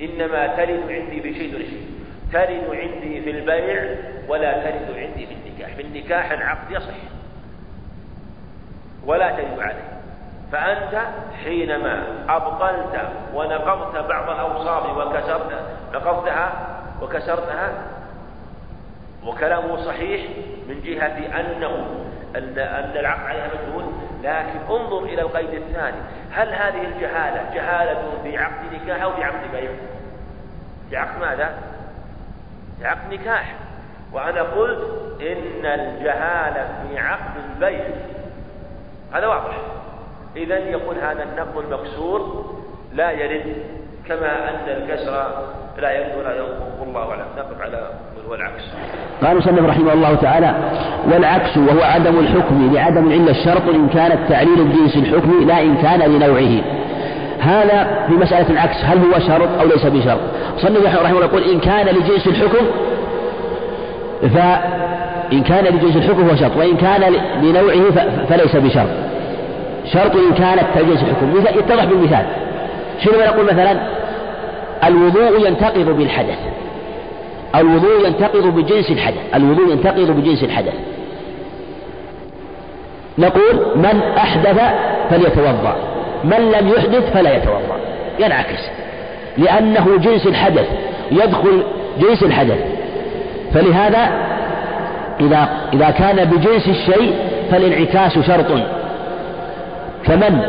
إنما 0.00 0.46
ترد 0.46 0.90
عندي 0.90 1.20
بشيء 1.20 1.52
دون 1.52 1.62
شيء 1.62 1.86
ترد 2.32 2.76
عندي 2.76 3.20
في 3.20 3.30
البيع 3.30 3.96
ولا 4.28 4.52
ترد 4.52 4.96
عندي 4.96 5.26
في 5.26 5.34
النكاح. 5.34 5.74
في 5.74 5.82
النكاح 5.82 6.30
العقد 6.30 6.70
يصح. 6.70 6.94
ولا 9.06 9.30
تجب 9.30 9.60
عليه. 9.60 9.94
فأنت 10.52 11.02
حينما 11.44 12.02
أبطلت 12.28 13.08
ونقضت 13.34 14.08
بعض 14.08 14.30
الأوصاف 14.30 14.96
وكسرت 14.96 15.52
نقضتها 15.94 16.52
وكسرتها 17.02 17.72
وكلامه 19.26 19.76
صحيح 19.76 20.22
من 20.68 20.80
جهة 20.84 21.40
أنه 21.40 21.86
أن 22.36 22.58
أن 22.58 22.96
العقد 22.96 23.26
عليها 23.26 23.48
مجهول 23.54 23.84
لكن 24.22 24.74
انظر 24.74 24.98
إلى 24.98 25.22
القيد 25.22 25.54
الثاني. 25.54 25.96
هل 26.32 26.48
هذه 26.48 26.84
الجهالة 26.84 27.54
جهالة 27.54 28.22
في 28.22 28.38
عقد 28.38 28.74
نكاح 28.74 29.02
أو 29.02 29.12
في 29.12 29.24
عقد 29.24 29.50
بيع؟ 29.52 29.70
في 30.90 30.96
عقد 30.96 31.20
ماذا؟ 31.20 31.54
في 32.78 32.86
عقد 32.86 33.14
نكاح. 33.14 33.54
وأنا 34.12 34.42
قلت 34.42 34.80
إن 35.20 35.66
الجهالة 35.66 36.68
في 36.88 36.98
عقد 36.98 37.32
البيع. 37.50 37.84
هذا 39.12 39.26
واضح. 39.26 39.56
إذا 40.36 40.58
يقول 40.58 40.98
هذا 40.98 41.22
النقض 41.22 41.58
المكسور 41.58 42.54
لا 42.92 43.10
يرد. 43.10 43.56
كما 44.08 44.50
أن 44.50 44.82
الكسر 44.82 45.26
لا 45.78 45.92
يرد 45.92 46.18
ولا 46.18 46.42
والله 46.80 47.10
أعلم. 47.10 47.24
نقف 47.38 47.60
على 47.60 47.90
والعكس 48.28 48.62
قال 49.22 49.36
مسلم 49.36 49.66
رحمه 49.66 49.92
الله 49.92 50.14
تعالى 50.14 50.54
والعكس 51.12 51.56
وهو 51.56 51.82
عدم 51.82 52.18
الحكم 52.18 52.70
لعدم 52.74 53.06
العلة 53.06 53.30
الشرط 53.30 53.68
إن 53.68 53.88
كان 53.88 54.12
التعليل 54.12 54.64
بجنس 54.64 54.96
الحكم 54.96 55.46
لا 55.46 55.62
إن 55.62 55.76
كان 55.76 56.10
لنوعه. 56.10 56.62
هذا 57.40 58.06
في 58.08 58.12
مسألة 58.12 58.50
العكس 58.50 58.76
هل 58.84 58.98
هو 58.98 59.18
شرط 59.28 59.48
أو 59.60 59.66
ليس 59.66 59.86
بشرط؟ 59.86 60.20
صلى 60.58 60.78
رحمه 60.78 61.10
الله 61.10 61.24
يقول 61.24 61.42
إن 61.42 61.60
كان 61.60 61.86
لجنس 61.86 62.26
الحكم 62.26 62.66
فإن 64.34 65.42
كان 65.42 65.64
لجنس 65.64 65.96
الحكم 65.96 66.28
هو 66.28 66.36
شرط 66.36 66.56
وإن 66.56 66.76
كان 66.76 67.14
لنوعه 67.42 67.90
فليس 68.28 68.56
بشرط. 68.56 68.88
شرط 69.92 70.16
إن 70.16 70.34
كانت 70.34 70.64
لجنس 70.76 71.02
الحكم. 71.02 71.58
يتضح 71.58 71.84
بالمثال. 71.84 72.43
شنو 73.00 73.14
نقول 73.26 73.44
مثلا؟ 73.44 73.76
الوضوء 74.84 75.46
ينتقض 75.48 75.88
بالحدث. 75.88 76.38
الوضوء 77.54 78.06
ينتقض 78.06 78.46
بجنس 78.46 78.90
الحدث. 78.90 79.34
الوضوء 79.34 79.72
ينتقض 79.72 80.10
بجنس 80.10 80.44
الحدث. 80.44 80.74
نقول 83.18 83.66
من 83.76 84.00
أحدث 84.18 84.60
فليتوضأ. 85.10 85.76
من 86.24 86.52
لم 86.52 86.68
يحدث 86.68 87.12
فلا 87.12 87.36
يتوضأ. 87.36 87.76
ينعكس. 88.18 88.60
لأنه 89.38 89.98
جنس 89.98 90.26
الحدث. 90.26 90.66
يدخل 91.10 91.62
جنس 91.98 92.22
الحدث. 92.22 92.58
فلهذا 93.54 94.08
إذا 95.20 95.48
إذا 95.72 95.90
كان 95.90 96.24
بجنس 96.24 96.68
الشيء 96.68 97.14
فالانعكاس 97.50 98.18
شرط. 98.18 98.46
كمن 100.04 100.40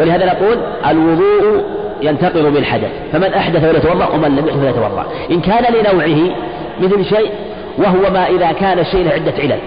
ولهذا 0.00 0.26
نقول 0.26 0.58
الوضوء 0.90 1.64
ينتقل 2.04 2.50
بالحدث 2.50 2.90
فمن 3.12 3.34
أحدث 3.34 3.60
فليتوضأ 3.60 4.08
ومن 4.08 4.36
لم 4.36 4.46
يحدث 4.48 4.60
فليتوضأ. 4.60 5.06
إن 5.30 5.40
كان 5.40 5.74
لنوعه 5.74 6.36
مثل 6.80 7.04
شيء 7.04 7.30
وهو 7.78 8.10
ما 8.12 8.26
إذا 8.28 8.52
كان 8.52 8.78
الشيء 8.78 9.04
له 9.04 9.10
عدة 9.10 9.32
علل. 9.38 9.58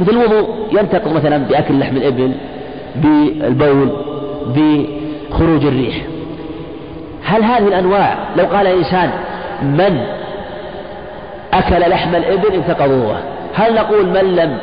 مثل 0.00 0.10
الوضوء 0.10 0.48
ينتقض 0.72 1.12
مثلا 1.12 1.38
بأكل 1.38 1.78
لحم 1.78 1.96
الإبل 1.96 2.32
بالبول 2.96 3.88
بخروج 4.46 5.66
الريح. 5.66 5.94
هل 7.24 7.44
هذه 7.44 7.68
الأنواع 7.68 8.14
لو 8.36 8.44
قال 8.44 8.66
إنسان 8.66 9.10
من 9.62 10.00
أكل 11.54 11.90
لحم 11.90 12.14
الإبل 12.14 12.54
انتقض 12.54 12.90
وضوءه 12.90 13.22
هل 13.54 13.74
نقول 13.74 14.06
من 14.06 14.36
لم 14.36 14.58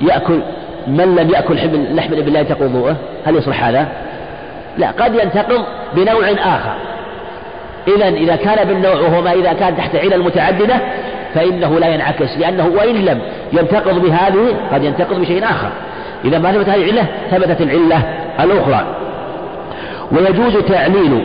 يأكل 0.00 0.40
من 0.86 1.14
لم 1.14 1.30
يأكل 1.30 1.54
لحم 1.94 2.12
الإبل 2.12 2.32
لا 2.32 2.40
ينتقض 2.40 2.62
وضوءه 2.62 2.96
هل 3.24 3.36
يصلح 3.36 3.64
هذا؟ 3.64 3.88
لا 4.78 4.90
قد 4.90 5.14
ينتقض 5.14 5.64
بنوع 5.94 6.30
آخر. 6.30 6.74
إذا 7.96 8.08
إذا 8.08 8.36
كان 8.36 8.68
بالنوع 8.68 8.94
وهو 8.94 9.22
ما 9.22 9.32
إذا 9.32 9.52
كان 9.52 9.76
تحت 9.76 9.96
علل 9.96 10.22
متعددة 10.22 10.80
فإنه 11.34 11.78
لا 11.78 11.88
ينعكس 11.88 12.38
لأنه 12.38 12.66
وإن 12.66 12.94
لم 12.94 13.20
ينتقض 13.52 14.02
بهذه 14.02 14.54
قد 14.72 14.84
ينتقض 14.84 15.20
بشيء 15.20 15.44
آخر. 15.44 15.70
إذا 16.24 16.38
ما 16.38 16.52
ثبت 16.52 16.68
هذه 16.68 16.90
العلة 16.90 17.06
ثبتت 17.30 17.60
العلة 17.60 18.02
الأخرى. 18.40 18.86
ويجوز 20.12 20.56
تعليل 20.56 21.22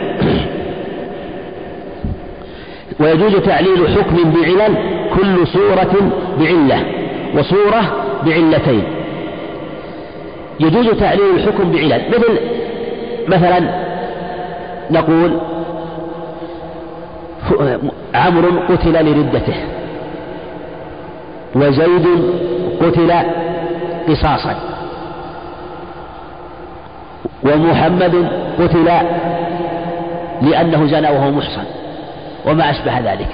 ويجوز 3.00 3.36
تعليل 3.36 3.88
حكم 3.88 4.16
بعلل 4.30 4.74
كل 5.16 5.46
صورة 5.46 6.12
بعلة 6.40 6.82
وصورة 7.36 7.82
بعلتين. 8.26 8.84
يجوز 10.60 10.88
تعليل 10.88 11.34
الحكم 11.36 11.72
بعلل 11.72 12.02
مثل 12.08 12.38
مثلا 13.28 13.60
نقول 14.90 15.38
عمرو 18.14 18.50
قتل 18.68 18.92
لردته 18.92 19.54
وزيد 21.54 22.06
قتل 22.80 23.12
قصاصا 24.08 24.54
ومحمد 27.42 28.28
قتل 28.58 28.90
لأنه 30.42 30.86
زنى 30.86 31.08
وهو 31.08 31.30
محصن 31.30 31.64
وما 32.46 32.70
أشبه 32.70 32.98
ذلك 32.98 33.28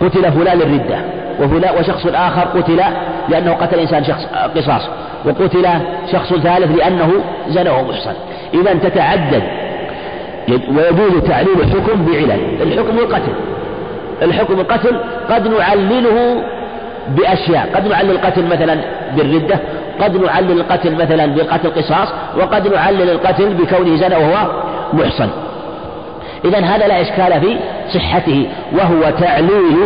قتل 0.00 0.32
فلان 0.32 0.58
للردة 0.58 0.98
وفلان 1.40 1.78
وشخص 1.78 2.06
آخر 2.06 2.40
قتل 2.40 2.80
لأنه 3.28 3.52
قتل 3.52 3.78
إنسان 3.78 4.04
شخص 4.04 4.24
قصاص 4.56 4.88
وقتل 5.24 5.68
شخص 6.12 6.34
ثالث 6.34 6.76
لأنه 6.78 7.12
زنى 7.48 7.70
وهو 7.70 7.84
محصن 7.84 8.14
إذا 8.54 8.74
تتعدد. 8.74 9.42
ويجوز 10.48 11.22
تعليل 11.28 11.60
الحكم 11.60 12.06
بعلل. 12.06 12.62
الحكم 12.62 12.98
القتل. 12.98 13.32
الحكم 14.22 14.60
القتل 14.60 15.00
قد 15.30 15.48
نعلله 15.48 16.42
بأشياء. 17.08 17.68
قد 17.74 17.88
نعلل 17.88 18.10
القتل 18.10 18.46
مثلا 18.46 18.76
بالردة 19.16 19.58
قد 20.00 20.16
نعلل 20.16 20.60
القتل 20.60 20.94
مثلا 20.94 21.26
بالقتل 21.26 21.70
قصاص 21.70 22.08
وقد 22.38 22.74
نعلل 22.74 23.10
القتل 23.10 23.54
بكونه 23.54 23.96
زنى 23.96 24.16
وهو 24.16 24.62
محصن. 24.92 25.28
إذا 26.44 26.58
هذا 26.58 26.88
لا 26.88 27.00
إشكال 27.00 27.40
في 27.40 27.56
صحته 27.94 28.46
وهو 28.72 29.10
تعليل 29.20 29.76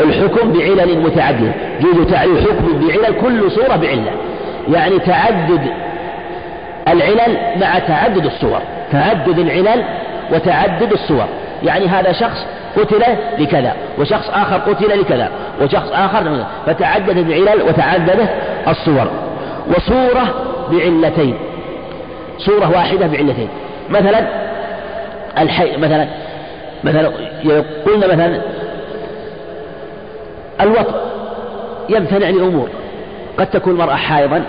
الحكم 0.00 0.52
بعلل 0.52 0.98
متعددة 0.98 1.52
يجوز 1.80 2.06
تعليل 2.06 2.38
حكم 2.40 2.80
بعلل 2.80 3.20
كل 3.20 3.50
صورة 3.50 3.76
بعلة. 3.76 4.10
يعني 4.72 4.98
تعدد 4.98 5.60
العلل 6.88 7.36
مع 7.60 7.78
تعدد 7.78 8.26
الصور 8.26 8.60
تعدد 8.92 9.38
العلل 9.38 9.84
وتعدد 10.32 10.92
الصور. 10.92 11.26
يعني 11.62 11.86
هذا 11.86 12.12
شخص 12.12 12.46
قتل 12.76 13.02
لكذا 13.38 13.72
وشخص 13.98 14.30
آخر 14.30 14.56
قتل 14.56 15.00
لكذا 15.00 15.30
وشخص 15.62 15.90
آخر 15.92 16.44
فتعددت 16.66 17.26
العلل 17.26 17.62
وتعددت 17.62 18.28
الصور. 18.68 19.10
وصورة 19.76 20.34
بعلتين 20.70 21.38
صورة 22.38 22.70
واحدة 22.70 23.06
بعلتين. 23.06 23.48
مثلا 23.90 24.26
الحي 25.38 25.76
مثلا 25.76 26.06
مثلا 26.84 27.10
قلنا 27.86 28.06
مثلا 28.06 28.40
الوطء 30.60 30.94
يمتنع 31.88 32.28
لأمور 32.28 32.68
قد 33.38 33.46
تكون 33.46 33.72
المرأة 33.72 33.94
حائضا 33.94 34.42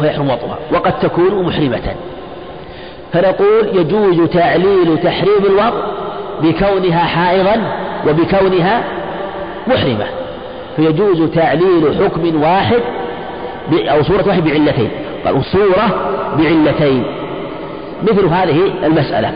فيحرم 0.00 0.30
وطئها 0.30 0.58
وقد 0.72 0.98
تكون 0.98 1.42
محرمة. 1.46 1.94
فنقول 3.12 3.68
يجوز 3.74 4.28
تعليل 4.28 4.98
تحريم 5.02 5.44
الوطء 5.46 5.84
بكونها 6.42 7.04
حائضا 7.04 7.62
وبكونها 8.08 8.82
محرمة. 9.66 10.06
فيجوز 10.76 11.30
تعليل 11.30 12.04
حكم 12.04 12.42
واحد 12.42 12.80
أو 13.72 14.02
صورة 14.02 14.24
واحد 14.26 14.44
بعلتين. 14.44 14.90
قالوا 15.24 15.42
صورة 15.42 16.12
بعلتين. 16.38 17.04
مثل 18.02 18.26
هذه 18.26 18.60
المسألة. 18.84 19.32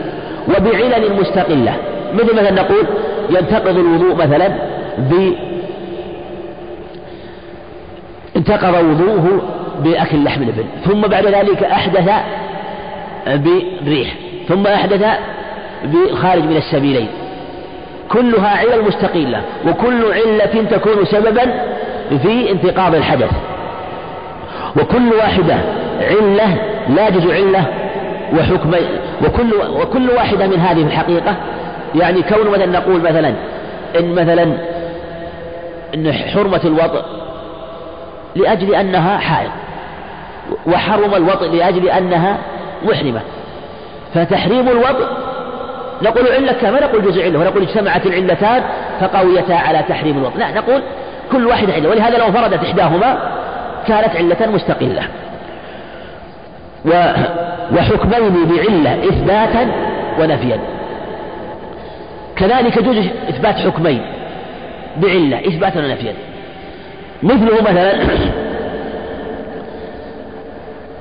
وبعلل 0.47 1.19
مستقلة. 1.19 1.75
مثل 2.13 2.35
مثلا 2.35 2.51
نقول 2.51 2.85
ينتقض 3.29 3.77
الوضوء 3.77 4.15
مثلا 4.15 4.51
انتقض 8.43 8.73
وضوءه 8.73 9.41
بأكل 9.83 10.23
لحم 10.23 10.41
الإبل 10.41 10.65
ثم 10.85 11.01
بعد 11.01 11.25
ذلك 11.25 11.63
أحدث 11.63 12.09
بريح 13.85 14.13
ثم 14.47 14.67
أحدث 14.67 15.05
بخارج 15.83 16.43
من 16.43 16.57
السبيلين. 16.57 17.07
كلها 18.11 18.57
علل 18.57 18.85
مستقلة 18.87 19.41
وكل 19.67 20.03
علة 20.13 20.65
تكون 20.71 21.05
سببا 21.05 21.43
في 22.23 22.51
انتقاض 22.51 22.95
الحدث. 22.95 23.31
وكل 24.77 25.13
واحدة 25.13 25.57
علة 26.01 26.57
لا 26.89 27.09
جزء 27.09 27.33
علة 27.33 27.65
وحكم 28.33 28.71
وكل 29.25 29.53
وكل 29.81 30.09
واحدة 30.09 30.47
من 30.47 30.59
هذه 30.59 30.81
الحقيقة 30.81 31.35
يعني 31.95 32.21
كون 32.21 32.51
مثلا 32.51 32.65
نقول 32.65 33.01
مثلا 33.01 33.33
إن 33.99 34.11
مثلا 34.11 34.57
إن 35.95 36.13
حرمة 36.13 36.61
الوطء 36.65 37.22
لأجل 38.35 38.75
أنها 38.75 39.17
حائض. 39.17 39.51
وحرم 40.67 41.15
الوطء 41.15 41.51
لأجل 41.51 41.89
أنها 41.89 42.37
محرمة. 42.85 43.21
فتحريم 44.13 44.69
الوطء 44.69 45.07
نقول 46.01 46.27
علة 46.27 46.53
كما 46.53 46.79
نقول 46.79 47.05
جزء 47.05 47.23
علة 47.23 47.39
ونقول 47.39 47.61
اجتمعت 47.61 48.05
العلتان 48.05 48.63
فقويتا 49.01 49.53
على 49.53 49.83
تحريم 49.89 50.17
الوطء 50.17 50.37
لا 50.37 50.51
نقول 50.51 50.81
كل 51.31 51.47
واحدة 51.47 51.73
علة. 51.73 51.89
ولهذا 51.89 52.17
لو 52.17 52.31
فردت 52.31 52.63
إحداهما 52.63 53.17
كانت 53.87 54.15
علة 54.15 54.51
مستقلة. 54.51 55.03
وحكمين 57.71 58.45
بعلة 58.45 59.07
إثباتا 59.09 59.71
ونفيا. 60.19 60.59
كذلك 62.35 62.77
يجوز 62.77 62.97
إثبات 63.29 63.55
حكمين 63.55 64.01
بعلة 64.97 65.39
إثباتا 65.47 65.79
ونفيا. 65.79 66.13
مثله 67.23 67.61
مثلا. 67.61 67.93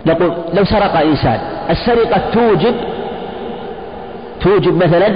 نقول 0.06 0.32
لو 0.54 0.64
سرق 0.64 0.96
إنسان 0.96 1.40
السرقة 1.70 2.20
توجب 2.32 2.74
توجب 4.40 4.84
مثلا 4.84 5.08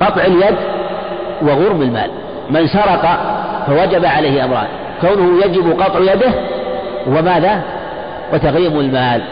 قطع 0.00 0.22
اليد 0.24 0.56
وغرم 1.42 1.82
المال. 1.82 2.10
من 2.50 2.66
سرق 2.66 3.18
فوجب 3.66 4.04
عليه 4.04 4.44
أمران 4.44 4.66
كونه 5.00 5.44
يجب 5.44 5.80
قطع 5.80 6.00
يده 6.00 6.32
وماذا؟ 7.06 7.62
وتغريم 8.32 8.80
المال. 8.80 9.22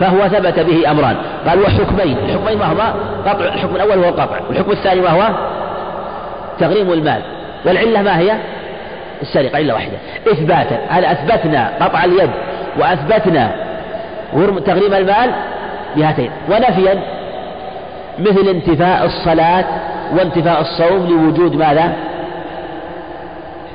فهو 0.00 0.28
ثبت 0.28 0.60
به 0.60 0.90
أمران. 0.90 1.16
قال 1.48 1.60
وحكمين 1.60 2.16
الحكمين 2.24 2.58
ما 2.58 2.72
هما؟ 2.72 2.94
قطع 3.26 3.44
الحكم 3.44 3.76
الأول 3.76 4.04
هو 4.04 4.08
القطع 4.08 4.36
والحكم 4.48 4.70
الثاني 4.70 5.00
ما 5.00 5.10
هو؟ 5.10 5.28
تغريم 6.60 6.92
المال. 6.92 7.22
والعلة 7.66 8.02
ما 8.02 8.18
هي؟ 8.18 8.32
السرقة 9.22 9.56
علة 9.56 9.74
واحدة. 9.74 9.96
إثباتا 10.32 10.78
هل 10.88 11.04
أثبتنا 11.04 11.70
قطع 11.80 12.04
اليد 12.04 12.30
وأثبتنا 12.78 13.50
تغريم 14.66 14.94
المال؟ 14.94 15.30
بهاتين. 15.96 16.30
ونفيا 16.50 17.02
مثل 18.18 18.48
انتفاء 18.48 19.04
الصلاة 19.04 19.64
وانتفاء 20.16 20.60
الصوم 20.60 21.06
لوجود 21.06 21.56
ماذا؟ 21.56 21.92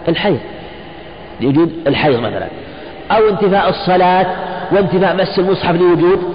الحيض. 0.07 0.39
لوجود 1.41 1.73
الحيض 1.87 2.19
مثلا. 2.19 2.47
أو 3.11 3.29
انتفاء 3.29 3.69
الصلاة 3.69 4.25
وانتفاء 4.71 5.15
مس 5.15 5.39
المصحف 5.39 5.75
لوجود 5.75 6.33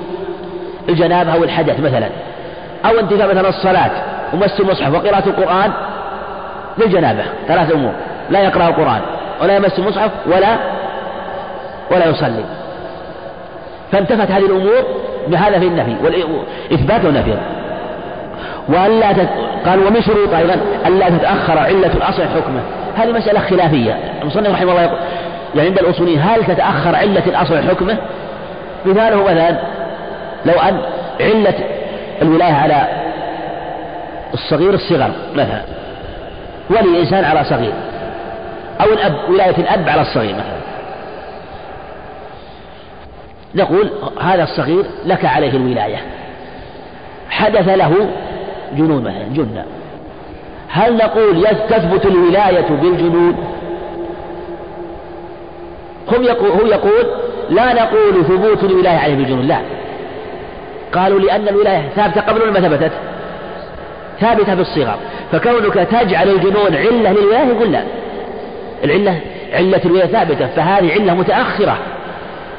الجنابة 0.88 1.34
أو 1.34 1.44
الحدث 1.44 1.80
مثلا. 1.80 2.08
أو 2.84 2.98
انتفاء 3.00 3.28
مثلا 3.28 3.48
الصلاة 3.48 3.90
ومس 4.34 4.60
المصحف 4.60 4.94
وقراءة 4.94 5.28
القرآن 5.28 5.72
للجنابة. 6.78 7.22
ثلاث 7.48 7.72
أمور. 7.72 7.92
لا 8.30 8.40
يقرأ 8.40 8.68
القرآن 8.68 9.00
ولا 9.42 9.56
يمس 9.56 9.78
المصحف 9.78 10.10
ولا 10.26 10.56
ولا 11.90 12.06
يصلي. 12.06 12.44
فانتفت 13.92 14.30
هذه 14.30 14.46
الأمور 14.46 14.84
بهذا 15.28 15.58
في 15.58 15.66
النفي 15.66 15.96
والإثبات 16.04 17.04
والنفي. 17.04 17.34
وألا 18.68 19.12
تت... 19.12 19.28
قال 19.66 19.86
ومن 19.86 20.02
شروط 20.02 20.34
أيضا 20.34 20.56
ألا 20.86 21.08
تتأخر 21.08 21.58
علة 21.58 21.92
الأصل 21.94 22.22
حكمه. 22.22 22.60
هذه 22.96 23.12
مسألة 23.12 23.40
خلافية. 23.40 23.98
المصنف 24.22 24.50
رحمه 24.50 24.70
الله 24.70 24.82
يقول 24.82 24.98
يعني 25.54 25.68
عند 25.68 25.78
الأصوليين 25.78 26.20
هل 26.20 26.44
تتأخر 26.44 26.96
علة 26.96 27.22
الأصل 27.26 27.68
حكمه؟ 27.68 27.96
مثاله 28.86 29.22
مثلا 29.22 29.58
لو 30.46 30.54
أن 30.54 30.80
علة 31.20 31.54
الولاية 32.22 32.52
على 32.52 32.86
الصغير 34.34 34.74
الصغر 34.74 35.10
مثلا. 35.34 35.62
ولي 36.70 37.00
إنسان 37.00 37.24
على 37.24 37.44
صغير. 37.44 37.72
أو 38.80 38.86
الأب 38.86 39.30
ولاية 39.30 39.56
الأب 39.56 39.88
على 39.88 40.02
الصغير 40.02 40.34
مثلا. 40.34 40.58
نقول 43.54 43.90
هذا 44.20 44.42
الصغير 44.42 44.84
لك 45.06 45.24
عليه 45.24 45.50
الولاية. 45.50 45.96
حدث 47.30 47.68
له 47.68 48.08
جنون 48.76 49.02
مثلا 49.02 49.24
جنة. 49.34 49.64
هل 50.68 50.96
نقول 50.96 51.46
تثبت 51.70 52.06
الولاية 52.06 52.68
بالجنون؟ 52.68 53.36
هم 56.12 56.22
يقول 56.22 56.50
هو 56.50 56.66
يقول 56.66 57.06
لا 57.50 57.72
نقول 57.74 58.24
ثبوت 58.24 58.64
الولاية 58.64 58.98
عليه 58.98 59.14
بالجنون 59.14 59.46
لا. 59.46 59.58
قالوا 60.92 61.20
لأن 61.20 61.48
الولاية 61.48 61.88
ثابتة 61.96 62.20
قبل 62.20 62.50
ما 62.50 62.60
ثبتت؟ 62.60 62.92
ثابتة 64.20 64.54
في 64.54 64.60
الصغر 64.60 64.96
فكونك 65.32 65.74
تجعل 65.74 66.28
الجنون 66.28 66.74
علة 66.74 67.12
للولاية 67.12 67.46
يقول 67.46 67.72
لا. 67.72 67.82
العلة 68.84 69.20
علة 69.52 69.80
الولاية 69.84 70.06
ثابتة 70.06 70.46
فهذه 70.46 70.92
علة 70.92 71.14
متأخرة. 71.14 71.78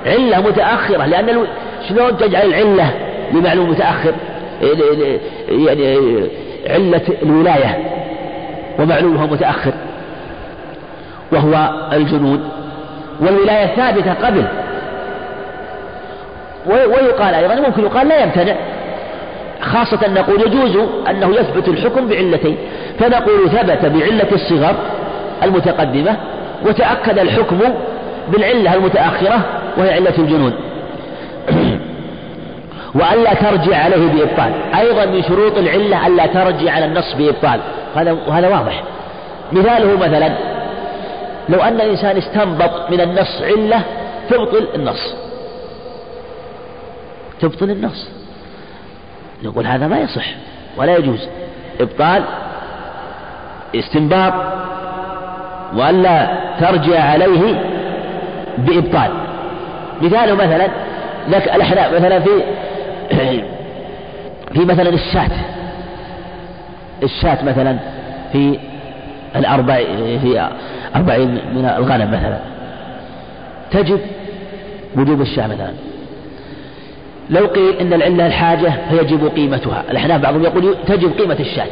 علة 0.06 0.40
متأخرة 0.42 1.06
لأن 1.06 1.30
ألو... 1.30 1.46
شلون 1.90 2.18
تجعل 2.18 2.48
العلة 2.48 2.94
لمعلوم 3.34 3.70
متأخر؟ 3.70 4.14
يعني 5.50 5.98
علة 6.70 7.02
الولاية 7.24 7.78
ومعلومها 8.80 9.26
متأخر. 9.26 9.72
وهو 11.32 11.70
الجنون 11.94 12.50
والولاية 13.22 13.66
ثابتة 13.66 14.14
قبل. 14.14 14.44
ويقال 16.68 17.34
أيضا 17.34 17.56
ممكن 17.56 17.84
يقال 17.84 18.08
لا 18.08 18.24
يمتنع. 18.24 18.56
خاصة 19.62 20.08
نقول 20.08 20.42
يجوز 20.42 20.78
أنه 21.10 21.36
يثبت 21.36 21.68
الحكم 21.68 22.08
بعلتين. 22.08 22.58
فنقول 23.00 23.50
ثبت 23.50 23.86
بعلة 23.86 24.32
الصغر 24.32 24.76
المتقدمة 25.44 26.18
وتأكد 26.66 27.20
الحكم 27.20 27.60
بالعلة 28.32 28.74
المتأخرة 28.74 29.46
وهي 29.78 29.94
علة 29.94 30.18
الجنون. 30.18 30.54
وألا 32.96 33.34
ترجع 33.34 33.78
عليه 33.78 34.08
بإبطال. 34.08 34.54
أيضا 34.80 35.06
من 35.06 35.24
شروط 35.24 35.58
العلة 35.58 36.08
ألا 36.08 36.26
ترجع 36.26 36.72
على 36.72 36.86
النص 36.86 37.14
بإبطال. 37.14 37.60
هذا 37.96 38.12
وهذا 38.12 38.48
واضح. 38.48 38.84
مثاله 39.52 39.98
مثلا 39.98 40.32
لو 41.50 41.60
أن 41.60 41.82
الإنسان 41.82 42.18
استنبط 42.18 42.92
من 42.92 43.02
النص 43.02 43.42
علة 43.42 43.82
تبطل 44.30 44.68
النص. 44.76 45.16
تبطل 47.42 47.70
النص. 47.70 48.10
نقول 49.44 49.66
هذا 49.66 49.88
ما 49.88 50.00
يصح 50.00 50.26
ولا 50.78 50.98
يجوز. 50.98 51.28
إبطال 51.82 52.24
استنباط 53.76 54.34
وألا 55.76 56.28
ترجع 56.60 57.04
عليه 57.04 57.62
بإبطال. 58.58 59.12
مثاله 60.02 60.34
مثلا 60.36 60.68
لك 61.30 61.56
الأحناف 61.56 61.94
مثلا 61.94 62.20
في 62.20 62.30
في 64.54 64.66
مثلا 64.66 64.90
الشاة. 64.90 65.30
الشاة 67.04 67.46
مثلا 67.46 67.78
في 68.32 68.60
الأربع 69.36 69.76
في 70.22 70.50
أربعين 70.96 71.30
من 71.30 71.66
الغنم 71.78 72.12
مثلا. 72.12 72.40
تجب 73.72 74.00
وجوب 74.96 75.22
الشاة 75.22 75.48
مثلا. 75.48 75.72
لو 77.30 77.46
قيل 77.46 77.78
إن 77.82 77.94
العلة 77.94 78.28
الحاجة 78.28 78.74
فيجب 78.90 79.28
قيمتها. 79.36 79.84
الأحناف 79.92 80.22
بعضهم 80.22 80.44
يقول 80.44 80.76
تجب 80.88 81.12
قيمة 81.20 81.38
الشاة. 81.40 81.68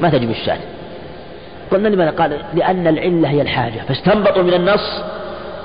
ما 0.00 0.08
تجب 0.08 0.30
الشاة. 0.30 0.58
قلنا 1.72 1.88
لماذا 1.88 2.10
قال 2.10 2.38
لأن 2.54 2.86
العلة 2.86 3.28
هي 3.28 3.42
الحاجة. 3.42 3.80
فاستنبطوا 3.88 4.42
من 4.42 4.54
النص 4.54 5.02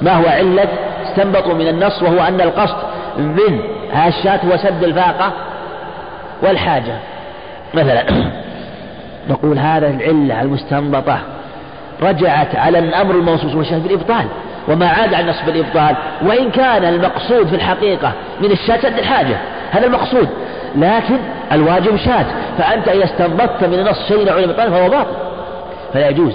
ما 0.01 0.13
هو 0.13 0.25
علة؟ 0.27 0.67
استنبطوا 1.03 1.53
من 1.53 1.67
النص 1.67 2.03
وهو 2.03 2.19
أن 2.27 2.41
القصد 2.41 2.77
من 3.17 3.59
الشاة 4.07 4.39
هو 4.45 4.57
سد 4.57 4.83
الفاقة 4.83 5.31
والحاجة. 6.43 6.93
مثلا 7.73 8.03
نقول 9.29 9.59
هذا 9.59 9.87
العلة 9.87 10.41
المستنبطة 10.41 11.19
رجعت 12.01 12.55
على 12.55 12.79
الأمر 12.79 13.15
المنصوص 13.15 13.55
والشاة 13.55 13.77
بالإبطال 13.77 14.25
وما 14.67 14.87
عاد 14.87 15.13
عن 15.13 15.29
نصب 15.29 15.49
الإبطال 15.49 15.95
وإن 16.21 16.51
كان 16.51 16.83
المقصود 16.83 17.47
في 17.47 17.55
الحقيقة 17.55 18.11
من 18.41 18.51
الشاة 18.51 18.77
سد 18.77 18.97
الحاجة 18.97 19.37
هذا 19.71 19.85
المقصود. 19.85 20.27
لكن 20.75 21.17
الواجب 21.51 21.97
شاة 21.97 22.25
فأنت 22.57 22.87
إذا 22.87 23.03
استنبطت 23.03 23.63
من 23.63 23.73
النص 23.73 24.07
شيء 24.07 24.25
نوع 24.25 24.39
الإبطال 24.39 24.71
فهو 24.71 24.89
باطل. 24.89 25.26
فلا 25.97 26.09
يجوز 26.09 26.33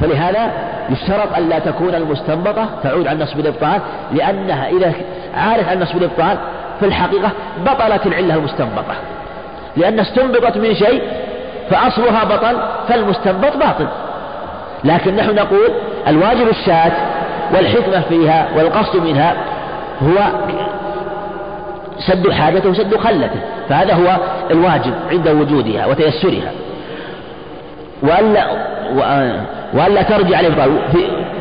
فلهذا 0.00 0.50
يشترط 0.90 1.36
ألا 1.36 1.58
تكون 1.58 1.94
المستنبطة 1.94 2.68
تعود 2.82 3.06
عن 3.06 3.18
نصب 3.18 3.40
الإبطال 3.40 3.80
لأنها 4.12 4.68
إذا 4.68 4.92
عادت 5.34 5.68
عن 5.68 5.80
نصب 5.80 5.96
الإبطال 5.96 6.36
في 6.80 6.86
الحقيقة 6.86 7.30
بطلت 7.66 8.06
العلة 8.06 8.34
المستنبطة. 8.34 8.94
لأن 9.76 10.00
استنبطت 10.00 10.56
من 10.56 10.74
شيء 10.74 11.02
فأصلها 11.70 12.24
بطل 12.24 12.56
فالمستنبط 12.88 13.56
باطل. 13.56 13.86
لكن 14.84 15.16
نحن 15.16 15.34
نقول 15.34 15.70
الواجب 16.08 16.48
الشاة 16.48 16.92
والحكمة 17.54 18.00
فيها 18.00 18.48
والقصد 18.56 18.96
منها 18.96 19.36
هو 20.02 20.18
سد 21.98 22.30
حاجته 22.30 22.68
وسد 22.68 22.96
خلته. 22.96 23.40
فهذا 23.68 23.94
هو 23.94 24.16
الواجب 24.50 24.94
عند 25.10 25.28
وجودها 25.28 25.86
وتيسرها. 25.86 26.52
وألا 28.02 28.46
وألا 29.74 30.02
ترجع 30.02 30.40
الإبطال 30.40 30.70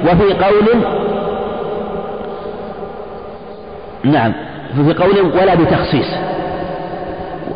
وفي 0.05 0.33
قول 0.33 0.81
نعم. 4.03 4.33
في 4.75 4.93
قول 4.93 5.31
ولا 5.41 5.55
بتخصيص. 5.55 6.07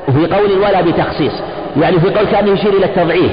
وفي 0.08 0.34
قول 0.34 0.52
ولا 0.52 0.82
بتخصيص. 0.82 1.34
يعني 1.82 2.00
في 2.00 2.10
قول 2.10 2.26
كان 2.26 2.48
يشير 2.48 2.74
إلى 2.74 2.86
التضعيف. 2.86 3.32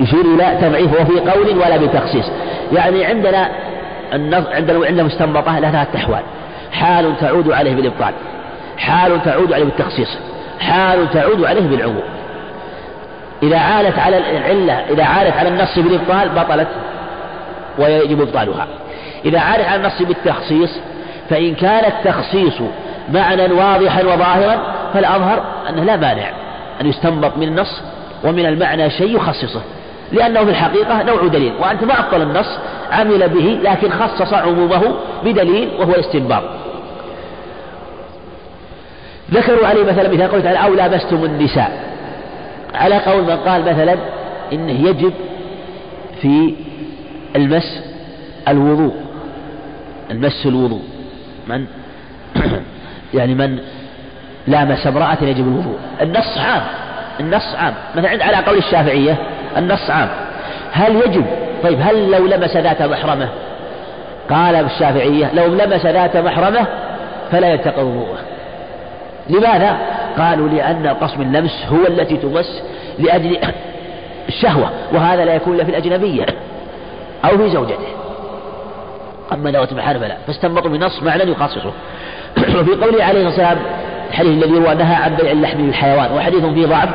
يشير 0.00 0.20
إلى 0.20 0.58
تضعيف 0.60 1.00
وفي 1.00 1.30
قول 1.30 1.58
ولا 1.58 1.76
بتخصيص. 1.76 2.30
يعني 2.72 3.04
عندنا 3.04 3.48
عندنا 4.12 4.84
عندنا 4.86 5.02
مستنبطة 5.02 5.58
لها 5.58 5.70
ثلاث 5.70 5.96
أحوال 5.96 6.22
حال 6.72 7.16
تعود 7.20 7.50
عليه 7.50 7.74
بالإبطال. 7.74 8.12
حال 8.78 9.22
تعود 9.24 9.52
عليه 9.52 9.64
بالتخصيص. 9.64 10.18
حال 10.60 11.10
تعود 11.10 11.44
عليه 11.44 11.68
بالعموم. 11.68 12.02
إذا 13.42 13.58
عالت 13.58 13.98
على 13.98 14.18
العلة 14.18 14.72
إذا 14.72 15.04
عالت 15.04 15.36
على 15.36 15.48
النص 15.48 15.78
بالإبطال 15.78 16.28
بطلت 16.28 16.68
ويجب 17.78 18.20
إبطالها. 18.20 18.66
إذا 19.24 19.40
عالت 19.40 19.68
على 19.68 19.76
النص 19.76 20.02
بالتخصيص 20.02 20.70
فإن 21.30 21.54
كان 21.54 21.84
التخصيص 21.84 22.54
معنى 23.12 23.52
واضحا 23.52 24.02
وظاهرا 24.02 24.60
فالأظهر 24.94 25.42
أنه 25.68 25.84
لا 25.84 25.96
مانع 25.96 26.30
أن 26.80 26.86
يستنبط 26.86 27.36
من 27.36 27.48
النص 27.48 27.80
ومن 28.24 28.46
المعنى 28.46 28.90
شيء 28.90 29.16
يخصصه. 29.16 29.60
لأنه 30.12 30.44
في 30.44 30.50
الحقيقة 30.50 31.02
نوع 31.02 31.26
دليل 31.26 31.52
وأنت 31.60 31.84
ما 31.84 31.98
أبطل 31.98 32.22
النص 32.22 32.58
عمل 32.92 33.28
به 33.28 33.58
لكن 33.70 33.90
خصص 33.90 34.32
عمومه 34.32 34.94
بدليل 35.24 35.68
وهو 35.78 35.90
الاستنباط. 35.90 36.42
ذكروا 39.30 39.66
عليه 39.66 39.84
مثلا 39.84 40.08
مثال 40.08 40.30
قوله 40.30 40.42
تعالى 40.42 40.58
أو 40.58 40.74
لابستم 40.74 41.24
النساء. 41.24 41.87
على 42.74 42.98
قول 42.98 43.22
من 43.22 43.36
قال 43.36 43.62
مثلا 43.62 43.96
إنه 44.52 44.88
يجب 44.88 45.12
في 46.22 46.54
المس 47.36 47.82
الوضوء 48.48 49.08
المس 50.10 50.46
الوضوء. 50.46 50.82
من؟ 51.46 51.66
يعني 53.14 53.34
من 53.34 53.58
لامس 54.46 54.86
امرأة 54.86 55.18
يجب 55.22 55.48
الوضوء. 55.48 55.78
النص 56.02 56.38
عام 56.38 56.62
النص 57.20 57.54
عام. 57.54 57.74
مثلا 57.96 58.24
على 58.24 58.36
قول 58.36 58.58
الشافعية 58.58 59.16
النص 59.56 59.90
عام. 59.90 60.08
هل 60.72 60.96
يجب؟ 60.96 61.24
طيب 61.62 61.78
هل 61.80 62.10
لو 62.10 62.26
لمس 62.26 62.56
ذات 62.56 62.82
محرمة؟ 62.82 63.28
قال 64.30 64.54
الشافعية 64.54 65.30
لو 65.34 65.54
لمس 65.54 65.86
ذات 65.86 66.16
محرمة 66.16 66.66
فلا 67.32 67.54
يتقى 67.54 67.86
وضوءه. 67.86 68.18
لماذا؟ 69.28 69.76
قالوا 70.18 70.48
لأن 70.48 70.96
من 71.18 71.26
اللمس 71.26 71.64
هو 71.72 71.86
التي 71.86 72.16
تمس 72.16 72.62
لأجل 72.98 73.38
الشهوة 74.28 74.70
وهذا 74.92 75.24
لا 75.24 75.34
يكون 75.34 75.54
إلا 75.54 75.64
في 75.64 75.70
الأجنبية 75.70 76.26
أو 77.24 77.38
في 77.38 77.50
زوجته. 77.50 77.88
أما 79.32 79.48
لو 79.48 79.66
محارم 79.72 80.00
فلا. 80.00 80.16
فاستنبطوا 80.26 80.70
من 80.70 80.80
نص 80.80 81.02
معنى 81.02 81.30
يخصصه. 81.30 81.72
وفي 82.60 82.70
قوله 82.70 83.04
عليه 83.04 83.28
الصلاة 83.28 83.48
والسلام 83.48 83.58
الحديث 84.10 84.44
الذي 84.44 84.58
هو 84.58 84.72
نهى 84.72 84.94
عن 84.94 85.14
بيع 85.14 85.30
اللحم 85.30 85.60
للحيوان 85.60 86.12
وحديث 86.12 86.44
فيه 86.44 86.66
ضعف. 86.66 86.88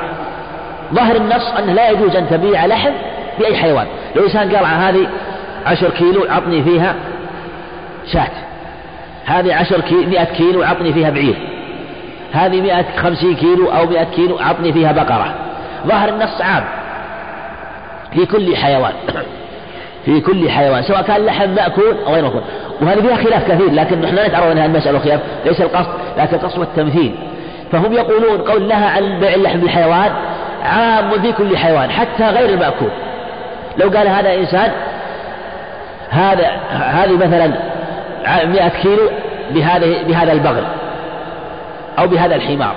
ظاهر 0.93 1.15
النص 1.15 1.51
أنه 1.59 1.73
لا 1.73 1.89
يجوز 1.89 2.15
أن 2.15 2.29
تبيع 2.29 2.65
لحم 2.65 2.91
بأي 3.39 3.57
حيوان. 3.57 3.87
لو 4.15 4.23
إنسان 4.23 4.55
قال 4.55 4.65
هذه 4.65 5.07
عشر 5.65 5.89
كيلو 5.89 6.25
عطني 6.29 6.63
فيها 6.63 6.95
شاة. 8.13 8.31
هذه 9.25 9.55
عشر 9.55 9.81
كيلو 9.81 10.09
مئة 10.09 10.23
كيلو 10.23 10.63
عطني 10.63 10.93
فيها 10.93 11.09
بعير. 11.09 11.52
هذه 12.33 12.61
مئة 12.61 12.85
خمسين 12.97 13.35
كيلو 13.35 13.71
أو 13.71 13.85
مئة 13.85 14.03
كيلو 14.03 14.39
عطني 14.39 14.73
فيها 14.73 14.91
بقرة. 14.91 15.33
ظاهر 15.87 16.09
النص 16.09 16.41
عام. 16.41 16.63
في 18.13 18.25
كل 18.25 18.57
حيوان. 18.57 18.93
في 20.05 20.21
كل 20.21 20.49
حيوان 20.49 20.83
سواء 20.83 21.01
كان 21.01 21.25
لحم 21.25 21.49
مأكول 21.49 21.97
أو 22.07 22.13
غير 22.13 22.23
مأكول. 22.23 22.41
وهذه 22.81 23.01
فيها 23.01 23.15
خلاف 23.15 23.51
كثير 23.51 23.71
لكن 23.71 24.01
نحن 24.01 24.15
لا 24.15 24.27
نتعرض 24.27 24.55
لها 24.55 24.65
المسألة 24.65 24.99
خلاف 24.99 25.19
ليس 25.45 25.61
القصد 25.61 25.89
لكن 26.17 26.35
القصد 26.35 26.59
والتمثيل 26.59 27.15
فهم 27.71 27.93
يقولون 27.93 28.41
قول 28.41 28.69
لها 28.69 28.89
عن 28.89 29.19
بيع 29.19 29.33
اللحم 29.33 29.59
بالحيوان 29.59 30.11
عام 30.63 31.11
في 31.21 31.31
كل 31.31 31.57
حيوان 31.57 31.91
حتى 31.91 32.23
غير 32.23 32.49
المأكول. 32.49 32.89
لو 33.77 33.89
قال 33.89 34.07
هذا 34.07 34.35
إنسان 34.35 34.71
هذا 36.09 36.47
هذه 36.71 37.15
مثلا 37.15 37.51
100 38.45 38.69
كيلو 38.69 39.09
بهذا 39.51 40.03
بهذا 40.07 40.31
البغل. 40.31 40.63
أو 41.99 42.07
بهذا 42.07 42.35
الحمار. 42.35 42.75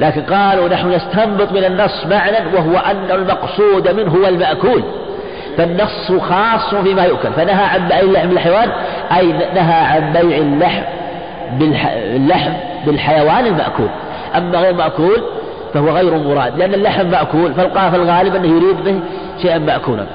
لكن 0.00 0.22
قالوا 0.22 0.68
نحن 0.68 0.90
نستنبط 0.90 1.52
من 1.52 1.64
النص 1.64 2.06
معنى 2.06 2.36
وهو 2.54 2.76
أن 2.76 3.10
المقصود 3.10 3.88
منه 3.88 4.10
هو 4.10 4.28
المأكول. 4.28 4.82
فالنص 5.56 6.12
خاص 6.20 6.74
فيما 6.74 7.04
يؤكل. 7.04 7.32
فنهى 7.36 7.64
عن 7.64 7.88
بيع 7.88 8.00
اللحم 8.00 8.28
بالحيوان 8.28 8.70
أي 9.16 9.32
نهى 9.32 9.74
عن 9.74 10.12
بيع 10.12 10.36
اللحم 10.38 10.82
باللحم 11.52 12.52
بالحيوان 12.86 13.46
المأكول. 13.46 13.88
أما 14.36 14.58
غير 14.58 14.74
مأكول 14.74 15.22
فهو 15.74 15.88
غير 15.88 16.14
مراد. 16.18 16.58
لأن 16.58 16.74
اللحم 16.74 17.06
مأكول 17.06 17.54
فالغالب 17.54 18.34
أنه 18.36 18.46
يريد 18.46 18.84
به 18.84 19.00
شيئا 19.42 19.58
مأكولا. 19.58 20.06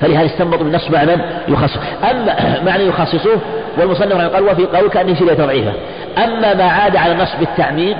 فلهذا 0.00 0.26
استنبط 0.26 0.60
من 0.60 0.66
النص 0.66 0.90
معنى 0.96 1.12
يخصص 1.48 1.78
أما 2.10 2.60
معنى 2.66 2.86
يخصصه 2.86 3.38
والمصنف 3.78 4.34
قال 4.34 4.42
وفي 4.42 4.66
قول 4.66 4.88
كأنه 4.88 5.14
شبه 5.14 5.34
تضعيفه 5.34 5.72
أما 6.24 6.54
ما 6.54 6.64
عاد 6.64 6.96
على 6.96 7.12
النص 7.12 7.36
بالتعميم 7.40 7.96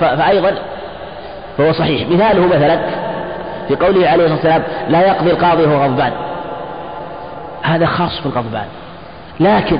فأيضا 0.00 0.54
فهو 1.58 1.72
صحيح. 1.72 2.08
مثاله 2.08 2.46
مثلا 2.46 2.80
في 3.68 3.76
قوله 3.76 4.08
عليه 4.08 4.24
الصلاة 4.24 4.34
والسلام 4.34 4.62
لا 4.88 5.06
يقضي 5.06 5.30
القاضي 5.30 5.62
وهو 5.62 5.84
غضبان. 5.84 6.12
هذا 7.62 7.86
خاص 7.86 8.20
بالغضبان 8.24 8.66
لكن 9.40 9.78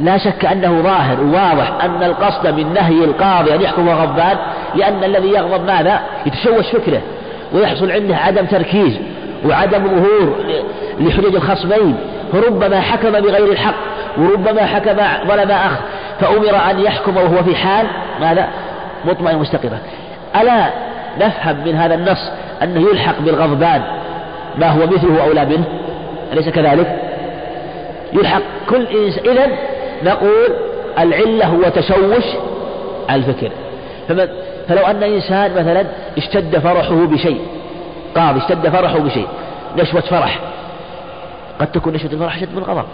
لا 0.00 0.18
شك 0.18 0.44
أنه 0.44 0.82
ظاهر 0.82 1.20
وواضح 1.20 1.84
أن 1.84 2.02
القصد 2.02 2.46
من 2.46 2.72
نهي 2.74 3.04
القاضي 3.04 3.54
أن 3.54 3.60
يحكم 3.60 3.88
غضبان 3.88 4.36
لأن 4.74 5.04
الذي 5.04 5.28
يغضب 5.28 5.64
ماذا؟ 5.64 6.00
يتشوش 6.26 6.66
فكره 6.66 7.00
ويحصل 7.52 7.90
عنده 7.90 8.16
عدم 8.16 8.46
تركيز. 8.46 8.98
وعدم 9.46 9.86
ظهور 9.86 10.36
لحجج 11.00 11.34
الخصمين 11.34 11.96
فربما 12.32 12.80
حكم 12.80 13.12
بغير 13.12 13.52
الحق 13.52 13.74
وربما 14.18 14.66
حكم 14.66 14.96
ظلم 15.28 15.50
أخ 15.50 15.72
فأمر 16.20 16.70
أن 16.70 16.80
يحكم 16.80 17.16
وهو 17.16 17.42
في 17.42 17.56
حال 17.56 17.86
ماذا؟ 18.20 18.48
مطمئن 19.04 19.38
مستقرة 19.38 19.78
ألا 20.40 20.66
نفهم 21.20 21.56
من 21.66 21.74
هذا 21.74 21.94
النص 21.94 22.30
أنه 22.62 22.90
يلحق 22.90 23.20
بالغضبان؟ 23.20 23.82
ما 24.58 24.68
هو 24.68 24.86
مثله 24.86 25.24
أو 25.24 25.32
لا 25.32 25.44
منه؟ 25.44 25.64
أليس 26.32 26.48
كذلك؟ 26.48 26.98
يلحق 28.12 28.42
كل 28.70 28.86
إنسان 28.86 29.30
إذا 29.30 29.46
نقول 30.04 30.48
العلة 30.98 31.46
هو 31.46 31.62
تشوش 31.62 32.24
الفكر. 33.10 33.50
فلو 34.68 34.86
أن 34.86 35.02
إنسان 35.02 35.50
مثلا 35.50 35.84
اشتد 36.18 36.58
فرحه 36.58 36.94
بشيء 36.94 37.40
قاضي 38.16 38.38
اشتد 38.38 38.68
فرحه 38.68 38.98
بشيء. 38.98 39.28
نشوة 39.76 40.00
فرح. 40.00 40.38
قد 41.60 41.66
تكون 41.66 41.92
نشوة 41.92 42.12
الفرح 42.12 42.38
شد 42.38 42.54
من 42.54 42.62
غضب 42.62 42.84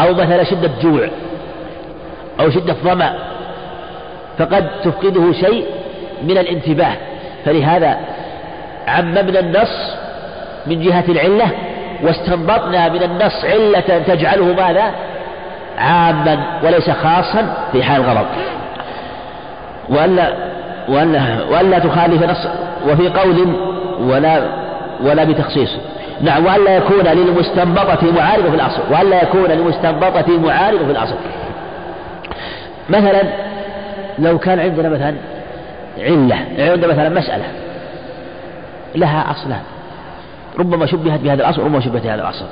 أو 0.00 0.14
مثلا 0.14 0.44
شدة 0.44 0.70
جوع. 0.82 1.08
أو 2.40 2.50
شدة 2.50 2.74
ظمأ. 2.84 3.18
فقد 4.38 4.68
تفقده 4.84 5.32
شيء 5.32 5.66
من 6.22 6.38
الانتباه. 6.38 6.92
فلهذا 7.44 7.96
عممنا 8.88 9.40
النص 9.40 9.94
من 10.66 10.82
جهة 10.82 11.04
العلة 11.08 11.50
واستنبطنا 12.02 12.88
من 12.88 13.02
النص 13.02 13.44
علة 13.44 14.02
تجعله 14.06 14.44
ماذا؟ 14.44 14.90
عاما 15.78 16.60
وليس 16.64 16.90
خاصا 16.90 17.54
في 17.72 17.82
حال 17.82 18.04
الغضب. 18.04 18.26
وألا 19.88 20.32
وألا 20.88 21.44
وألا 21.50 21.78
تخالف 21.78 22.22
نص. 22.22 22.46
وفي 22.88 23.08
قول 23.08 23.65
ولا 24.00 24.48
ولا 25.02 25.24
بتخصيص. 25.24 25.70
نعم 26.20 26.46
وألا 26.46 26.76
يكون 26.76 27.04
للمستنبطة 27.04 28.12
معارض 28.16 28.48
في 28.50 28.54
الأصل 28.54 28.82
وألا 28.90 29.22
يكون 29.22 29.44
للمستنبطة 29.50 30.38
معارض 30.38 30.84
في 30.84 30.90
الأصل. 30.90 31.16
مثلا 32.88 33.22
لو 34.18 34.38
كان 34.38 34.60
عندنا 34.60 34.88
مثلا 34.88 35.14
علة 35.98 36.36
عندنا 36.58 36.86
مثلا 36.86 37.08
مسألة 37.08 37.44
لها 38.94 39.30
أصلان 39.30 39.62
ربما 40.58 40.86
شبهت 40.86 41.20
بهذا 41.20 41.42
الأصل 41.42 41.62
وربما 41.62 41.80
شبهت 41.80 42.02
بهذا 42.02 42.22
الأصل 42.22 42.44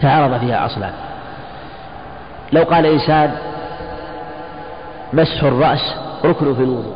تعارض 0.00 0.38
فيها 0.38 0.66
أصلان 0.66 0.92
لو 2.52 2.62
قال 2.62 2.86
إنسان 2.86 3.32
مسح 5.12 5.42
الرأس 5.42 5.94
ركن 6.24 6.54
في 6.54 6.62
الوضوء 6.62 6.94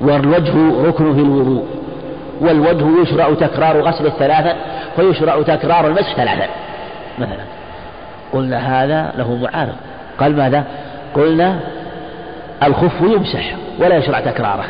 والوجه 0.00 0.86
ركن 0.86 1.14
في 1.14 1.20
الوضوء 1.20 1.64
والوجه 2.40 3.02
يشرع 3.02 3.34
تكرار 3.34 3.80
غسل 3.80 4.06
الثلاثة 4.06 4.54
ويشرع 4.98 5.42
تكرار 5.42 5.86
المسح 5.86 6.16
ثلاثا 6.16 6.46
مثلا. 7.18 7.44
قلنا 8.32 8.84
هذا 8.84 9.12
له 9.16 9.34
معارض. 9.34 9.74
قال 10.20 10.36
ماذا؟ 10.36 10.64
قلنا 11.14 11.60
الخف 12.62 13.00
يمسح 13.00 13.54
ولا 13.78 13.96
يشرع 13.96 14.20
تكراره. 14.20 14.64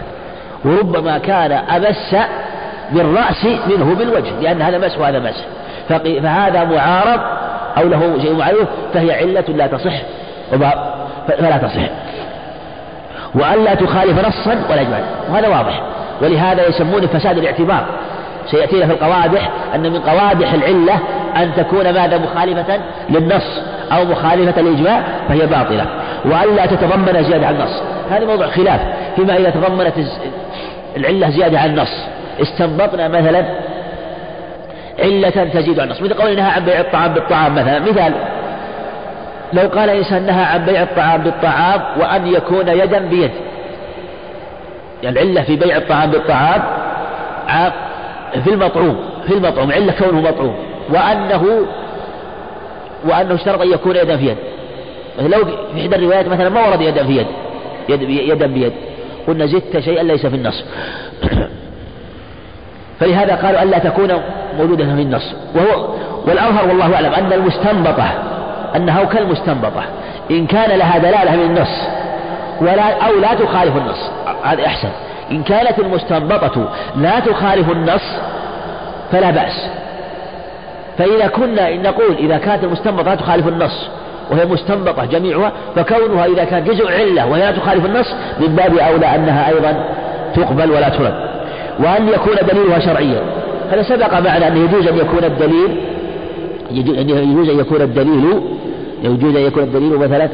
وربما 0.65 1.19
كان 1.19 1.53
أمس 1.53 2.17
بالرأس 2.93 3.45
منه 3.45 3.95
بالوجه 3.95 4.41
لأن 4.41 4.63
هذا 4.63 4.79
مسح 4.79 4.99
وهذا 4.99 5.19
مسح. 5.19 5.45
فهذا 5.89 6.65
معارض 6.65 7.21
أو 7.79 7.89
له 7.89 8.19
شيء 8.23 8.35
معروف 8.35 8.69
فهي 8.95 9.13
علة 9.13 9.45
لا 9.49 9.67
تصح 9.67 10.03
فلا 11.29 11.57
تصح. 11.57 11.83
وألا 13.35 13.75
تخالف 13.75 14.29
نصا 14.29 14.65
ولا 14.71 14.81
إجمالا 14.81 15.05
وهذا 15.31 15.49
واضح. 15.49 15.83
ولهذا 16.23 16.69
يسمونه 16.69 17.07
فساد 17.07 17.39
الاعتبار. 17.39 17.87
سيأتينا 18.51 18.87
في 18.87 18.93
القوادح 18.93 19.51
أن 19.75 19.81
من 19.81 19.99
قوادح 19.99 20.53
العلة 20.53 20.99
أن 21.37 21.51
تكون 21.57 21.85
ماذا؟ 21.85 22.19
مخالفة 22.19 22.81
للنص 23.11 23.61
أو 23.93 24.05
مخالفة 24.05 24.63
للإجماع 24.63 25.03
فهي 25.29 25.47
باطلة. 25.47 25.87
وألا 26.25 26.67
تتضمن 26.67 27.23
زيادة 27.23 27.47
عن 27.47 27.55
النص. 27.55 27.83
هذا 28.11 28.27
موضوع 28.27 28.47
خلاف. 28.47 28.81
فيما 29.17 29.37
إذا 29.37 29.51
تضمنت 29.51 29.95
العلة 30.97 31.31
زيادة 31.31 31.61
عن 31.61 31.71
النص 31.71 32.07
استنبطنا 32.43 33.09
مثلا 33.09 33.45
علة 34.99 35.31
تزيد 35.31 35.81
عن 35.81 35.87
النص. 35.87 36.03
مثل 36.03 36.15
قول 36.15 36.37
نهى 36.37 36.51
عن 36.51 36.65
بيع 36.65 36.81
الطعام 36.81 37.15
بالطعام 37.15 37.55
مثلا. 37.55 37.79
مثال 37.79 38.13
لو 39.53 39.69
قال 39.69 39.91
إنسان 39.91 40.27
نهى 40.27 40.45
عن 40.45 40.65
بيع 40.65 40.83
الطعام 40.83 41.23
بالطعام 41.23 41.81
وأن 42.01 42.27
يكون 42.27 42.69
يدا 42.69 42.99
بيد. 42.99 43.31
يعني 45.03 45.23
العلة 45.23 45.43
في 45.43 45.57
بيع 45.57 45.77
الطعام 45.77 46.11
بالطعام 46.11 46.63
في 48.45 48.51
المطعوم 48.51 48.97
في 49.27 49.35
المطعوم 49.35 49.73
علة 49.73 49.93
كونه 49.93 50.21
مطعوم. 50.21 50.55
وأنه 50.91 51.67
وأنه 53.05 53.35
اشترط 53.35 53.61
أن 53.61 53.73
يكون 53.73 53.97
يدا 53.97 54.17
في 54.17 54.27
يد. 54.27 54.37
لو 55.21 55.45
في 55.45 55.81
إحدى 55.81 55.97
الروايات 55.97 56.29
مثلا 56.29 56.49
ما 56.49 56.69
ورد 56.69 56.81
يدا 56.81 57.05
في 57.05 57.17
يد. 57.17 57.27
يد 57.89 58.03
يدا 58.03 58.47
بيد. 58.47 58.73
قلنا 59.29 59.47
زدت 59.47 59.79
شيئا 59.79 60.03
ليس 60.03 60.27
في 60.27 60.37
النص. 60.37 60.65
فلهذا 63.01 63.35
قالوا 63.35 63.63
ألا 63.63 63.79
تكون 63.79 64.13
موجودة 64.59 64.85
في 64.85 65.03
النص. 65.03 65.35
وهو 65.55 65.89
والأظهر 66.27 66.69
والله 66.69 66.95
أعلم 66.95 67.13
أن 67.13 67.33
المستنبطة 67.33 68.34
أنها 68.77 69.05
كالمستنبطة. 69.05 69.83
إن 70.31 70.47
كان 70.47 70.79
لها 70.79 70.99
دلالة 70.99 71.37
من 71.37 71.43
النص 71.43 71.89
ولا 72.61 73.07
أو 73.07 73.21
لا 73.21 73.35
تخالف 73.35 73.77
النص 73.77 74.11
هذا 74.45 74.67
أحسن. 74.67 74.89
إن 75.31 75.43
كانت 75.43 75.79
المستنبطة 75.79 76.69
لا 76.97 77.21
تخالف 77.21 77.71
النص 77.71 78.03
فلا 79.13 79.31
بأس. 79.31 79.69
فإذا 80.99 81.27
كنا 81.27 81.77
نقول 81.77 82.15
إذا 82.19 82.39
كانت 82.39 82.65
المستنبطة 82.65 83.11
لا 83.11 83.15
تخالف 83.15 83.49
النص 83.49 83.89
وهي 84.31 84.47
مستنبطة 84.47 85.05
جميعها 85.05 85.53
فكونها 85.77 86.27
إذا 86.27 86.45
كان 86.45 86.65
جزء 86.65 86.93
علة 86.93 87.27
وهي 87.27 87.41
لا 87.41 87.53
تخالف 87.53 87.87
النص 87.87 88.15
من 88.41 88.47
باب 88.57 88.79
أولى 88.79 89.15
أنها 89.15 89.49
أيضا 89.49 89.85
تقبل 90.35 90.71
ولا 90.71 90.89
ترد. 90.89 91.15
وأن 91.81 92.09
يكون 92.09 92.37
دليلها 92.53 92.79
شرعيا. 92.79 93.21
هذا 93.73 93.83
سبق 93.83 94.15
معنا 94.15 94.49
أنه 94.49 94.65
يجوز 94.65 94.87
أن 94.87 94.97
يكون 94.97 95.25
الدليل 95.25 95.81
يجوز 96.71 97.49
أن 97.49 97.61
يكون 97.61 97.83
الدليل 97.83 98.41
يجوز 99.05 99.37
أن 99.37 99.43
يكون 99.43 99.63
الدليل 99.63 99.99
مثلا 99.99 100.29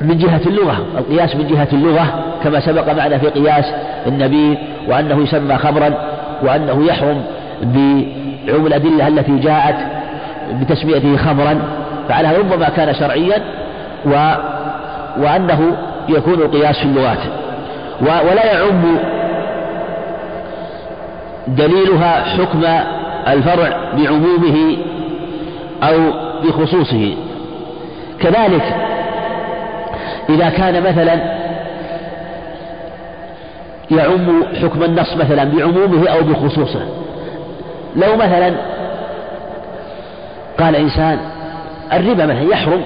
من 0.00 0.18
جهة 0.18 0.40
اللغة 0.46 0.86
القياس 0.98 1.36
من 1.36 1.46
جهة 1.46 1.68
اللغة 1.72 2.24
كما 2.44 2.60
سبق 2.60 2.92
معنا 2.92 3.18
في 3.18 3.26
قياس 3.26 3.64
النبي 4.06 4.58
وأنه 4.88 5.22
يسمى 5.22 5.56
خمرا 5.56 5.94
وأنه 6.42 6.86
يحرم 6.86 7.22
بعموم 7.62 8.66
الأدلة 8.66 9.08
التي 9.08 9.38
جاءت 9.38 9.76
بتسميته 10.60 11.16
خمرا 11.16 11.62
فعلى 12.08 12.36
ربما 12.36 12.68
كان 12.68 12.94
شرعيا 12.94 13.42
و 14.06 14.10
وأنه 15.22 15.76
يكون 16.08 16.34
القياس 16.34 16.78
في 16.78 16.84
اللغات. 16.84 17.18
ولا 18.00 18.52
يعم 18.52 18.98
دليلها 21.48 22.24
حكم 22.24 22.64
الفرع 23.28 23.76
بعمومه 23.96 24.76
أو 25.82 25.96
بخصوصه. 26.44 27.14
كذلك 28.20 28.74
إذا 30.28 30.48
كان 30.48 30.82
مثلا 30.82 31.38
يعم 33.90 34.44
حكم 34.62 34.82
النص 34.82 35.16
مثلا 35.16 35.44
بعمومه 35.44 36.08
أو 36.08 36.22
بخصوصه. 36.22 36.80
لو 37.96 38.16
مثلا 38.16 38.52
قال 40.60 40.76
إنسان 40.76 41.18
الربا 41.92 42.26
مثلا 42.26 42.42
يحرم 42.42 42.82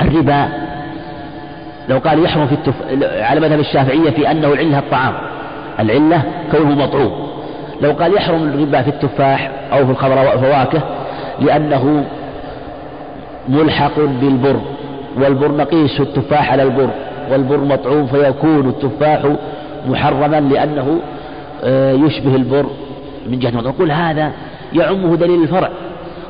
الربا 0.00 0.48
لو 1.88 1.98
قال 1.98 2.24
يحرم 2.24 2.46
في 2.46 2.52
التف... 2.52 2.74
على 3.20 3.40
مذهب 3.40 3.60
الشافعية 3.60 4.10
في 4.10 4.30
أنه 4.30 4.52
العلة 4.52 4.78
الطعام 4.78 5.14
العلة 5.80 6.22
كونه 6.52 6.74
مطعوم. 6.74 7.26
لو 7.80 7.92
قال 7.92 8.16
يحرم 8.16 8.42
الربا 8.42 8.82
في 8.82 8.88
التفاح 8.88 9.50
أو 9.72 9.86
في 9.86 10.06
الفواكه 10.34 10.80
لأنه 11.40 12.04
ملحق 13.48 14.00
بالبر 14.20 14.60
والبر 15.16 15.52
نقيس 15.52 16.00
التفاح 16.00 16.52
على 16.52 16.62
البر 16.62 16.90
والبر 17.30 17.58
مطعوم 17.58 18.06
فيكون 18.06 18.68
التفاح 18.68 19.20
محرما 19.88 20.40
لأنه 20.40 21.00
آه، 21.64 21.92
يشبه 21.92 22.36
البر. 22.36 22.66
من 23.30 23.38
جهة 23.38 23.50
نقول 23.50 23.92
هذا 23.92 24.32
يعمه 24.72 25.16
دليل 25.16 25.42
الفرع 25.42 25.70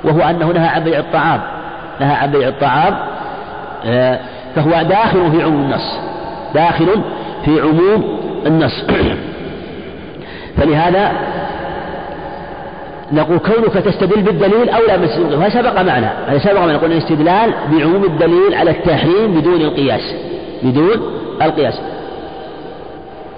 وهو 0.05 0.21
أنه 0.21 0.53
نهى 0.53 0.69
عن 0.69 0.85
بيع 0.85 0.99
الطعام 0.99 1.41
نهى 2.01 2.15
عن 2.15 2.31
بيع 2.31 2.49
الطعام 2.49 2.97
آه، 3.85 4.21
فهو 4.55 4.83
داخل 4.83 5.31
في 5.31 5.43
عموم 5.43 5.63
النص 5.63 5.99
داخل 6.55 6.87
في 7.45 7.61
عموم 7.61 8.19
النص. 8.47 8.85
فلهذا 10.57 11.13
نقول 13.13 13.39
كونك 13.39 13.85
تستدل 13.85 14.23
بالدليل 14.23 14.69
أولى 14.69 14.99
من 14.99 15.35
وهذا 15.35 15.49
سبق 15.49 15.81
معنا. 15.81 16.13
هذا 16.27 16.39
سبق 16.39 16.61
معنا. 16.61 16.77
قلنا 16.77 16.95
الاستدلال 16.95 17.55
بعموم 17.73 18.05
الدليل 18.05 18.55
على 18.55 18.71
التحريم 18.71 19.41
بدون 19.41 19.61
القياس. 19.61 20.15
بدون 20.63 21.01
القياس. 21.43 21.81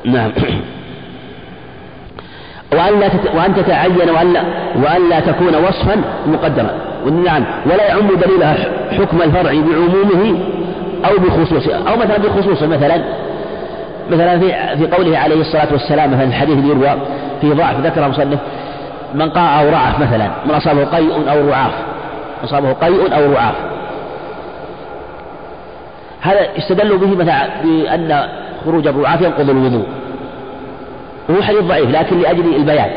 نعم. 0.04 0.30
وأن 2.72 3.00
لا 3.00 3.08
تت... 3.08 3.34
وأن 3.34 3.54
تتعين 3.54 4.10
وأن 4.10 4.32
لا... 4.32 4.42
وأن 4.84 5.08
لا 5.08 5.20
تكون 5.20 5.54
وصفا 5.54 5.96
مقدرا 6.26 6.70
نعم. 7.24 7.44
ولا 7.66 7.88
يعم 7.88 8.08
دليلها 8.08 8.56
حكم 8.92 9.22
الفرع 9.22 9.52
بعمومه 9.52 10.38
أو 11.04 11.16
بخصوصه. 11.16 11.74
أو 11.88 11.96
مثلا 11.96 12.18
بخصوصه. 12.18 12.66
مثلا 12.66 13.02
مثلا 14.10 14.38
في 14.38 14.76
في 14.78 14.86
قوله 14.96 15.18
عليه 15.18 15.40
الصلاة 15.40 15.68
والسلام 15.72 16.10
مثلا 16.10 16.24
الحديث 16.24 16.58
اللي 16.58 16.68
يروى 16.68 16.98
في 17.40 17.52
ضعف 17.52 17.80
ذكر 17.80 18.08
مصنف 18.08 18.38
من 19.14 19.30
قاء 19.30 19.62
أو 19.62 19.68
رعف 19.70 20.00
مثلا 20.00 20.30
من 20.46 20.54
أصابه 20.54 20.84
قيء 20.84 21.30
أو 21.30 21.48
رعاف 21.48 21.72
أصابه 22.44 22.72
قيء 22.72 23.14
أو 23.16 23.32
رعاف. 23.32 23.54
هذا 26.20 26.40
استدلوا 26.58 26.98
به 26.98 27.14
مثلا 27.14 27.48
بأن 27.64 28.28
خروج 28.64 28.86
الرعاف 28.86 29.20
ينقض 29.20 29.50
الوضوء. 29.50 29.86
وهو 31.28 31.42
حديث 31.42 31.60
ضعيف 31.60 31.90
لكن 31.90 32.20
لأجل 32.20 32.56
البيان. 32.56 32.90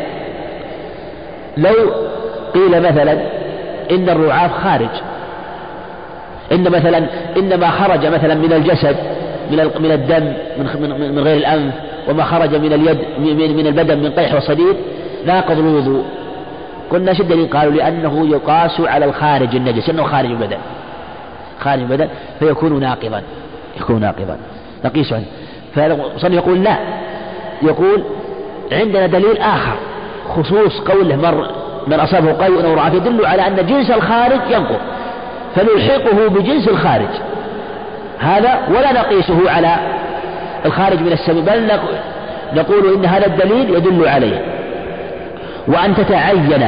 لو 1.58 1.74
قيل 2.54 2.82
مثلا 2.82 3.12
إن 3.92 4.10
الرعاف 4.10 4.52
خارج 4.64 4.90
إن 6.52 6.64
مثلا 6.64 7.06
إنما 7.38 7.70
خرج 7.70 8.06
مثلا 8.06 8.36
من 8.36 8.54
الجسد 8.54 8.96
من 9.52 9.58
من 9.80 9.92
الدم 9.92 10.34
من 10.58 11.12
من 11.16 11.20
غير 11.20 11.38
الأنف 11.38 11.74
وما 12.10 12.24
خرج 12.24 12.56
من 12.56 12.74
اليد 12.74 12.98
من 13.58 13.68
البدن 13.68 13.98
من 13.98 14.12
قيح 14.12 14.36
وصديد 14.36 14.76
ناقض 15.26 15.58
الوضوء. 15.58 16.04
قلنا 16.90 17.14
شد 17.14 17.22
الدليل 17.22 17.48
قالوا 17.48 17.74
لأنه 17.74 18.28
يقاس 18.28 18.82
على 18.82 19.06
الخارج 19.06 19.56
النجس. 19.56 19.90
أنه 19.90 20.04
خارج 20.04 20.30
البدن؟ 20.30 20.58
خارج 21.60 21.82
البدن 21.82 22.08
فيكون 22.40 22.80
ناقضا. 22.80 23.22
يكون 23.80 24.02
ناقضا. 24.02 24.38
نقيس 24.86 25.14
عنه. 25.14 25.26
فالمصنف 25.76 26.34
يقول 26.34 26.64
لا. 26.64 26.78
يقول 27.62 28.04
عندنا 28.72 29.08
دليل 29.08 29.38
آخر. 29.38 29.76
خصوص 30.36 30.80
قوله 30.80 31.16
مر 31.16 31.48
من 31.88 32.00
أصابه 32.00 32.32
قيء 32.32 32.66
أو 32.66 32.74
رعاف 32.74 32.94
يدل 32.94 33.26
على 33.26 33.48
أن 33.48 33.56
جنس 33.56 33.92
الخارج 33.92 34.40
ينقض. 34.50 34.80
فنلحقه 35.56 36.28
بجنس 36.28 36.68
الخارج. 36.68 37.10
هذا 38.20 38.60
ولا 38.70 38.94
نقيسه 38.94 39.52
على 39.52 39.76
الخارج 40.66 41.00
من 41.00 41.12
السبب 41.12 41.46
بل 41.46 41.68
نقول 42.54 42.94
إن 42.94 43.06
هذا 43.06 43.26
الدليل 43.26 43.70
يدل 43.70 44.08
عليه. 44.08 44.51
وأن 45.68 45.96
تتعين. 45.96 46.64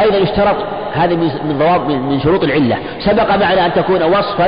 أيضا 0.00 0.16
يشترط 0.16 0.56
هذه 0.94 1.14
من 1.14 1.58
ضوابط 1.58 1.86
من 1.86 2.20
شروط 2.20 2.44
العلة. 2.44 2.76
سبق 3.00 3.36
معنا 3.36 3.66
أن 3.66 3.72
تكون 3.72 4.02
وصفا 4.02 4.46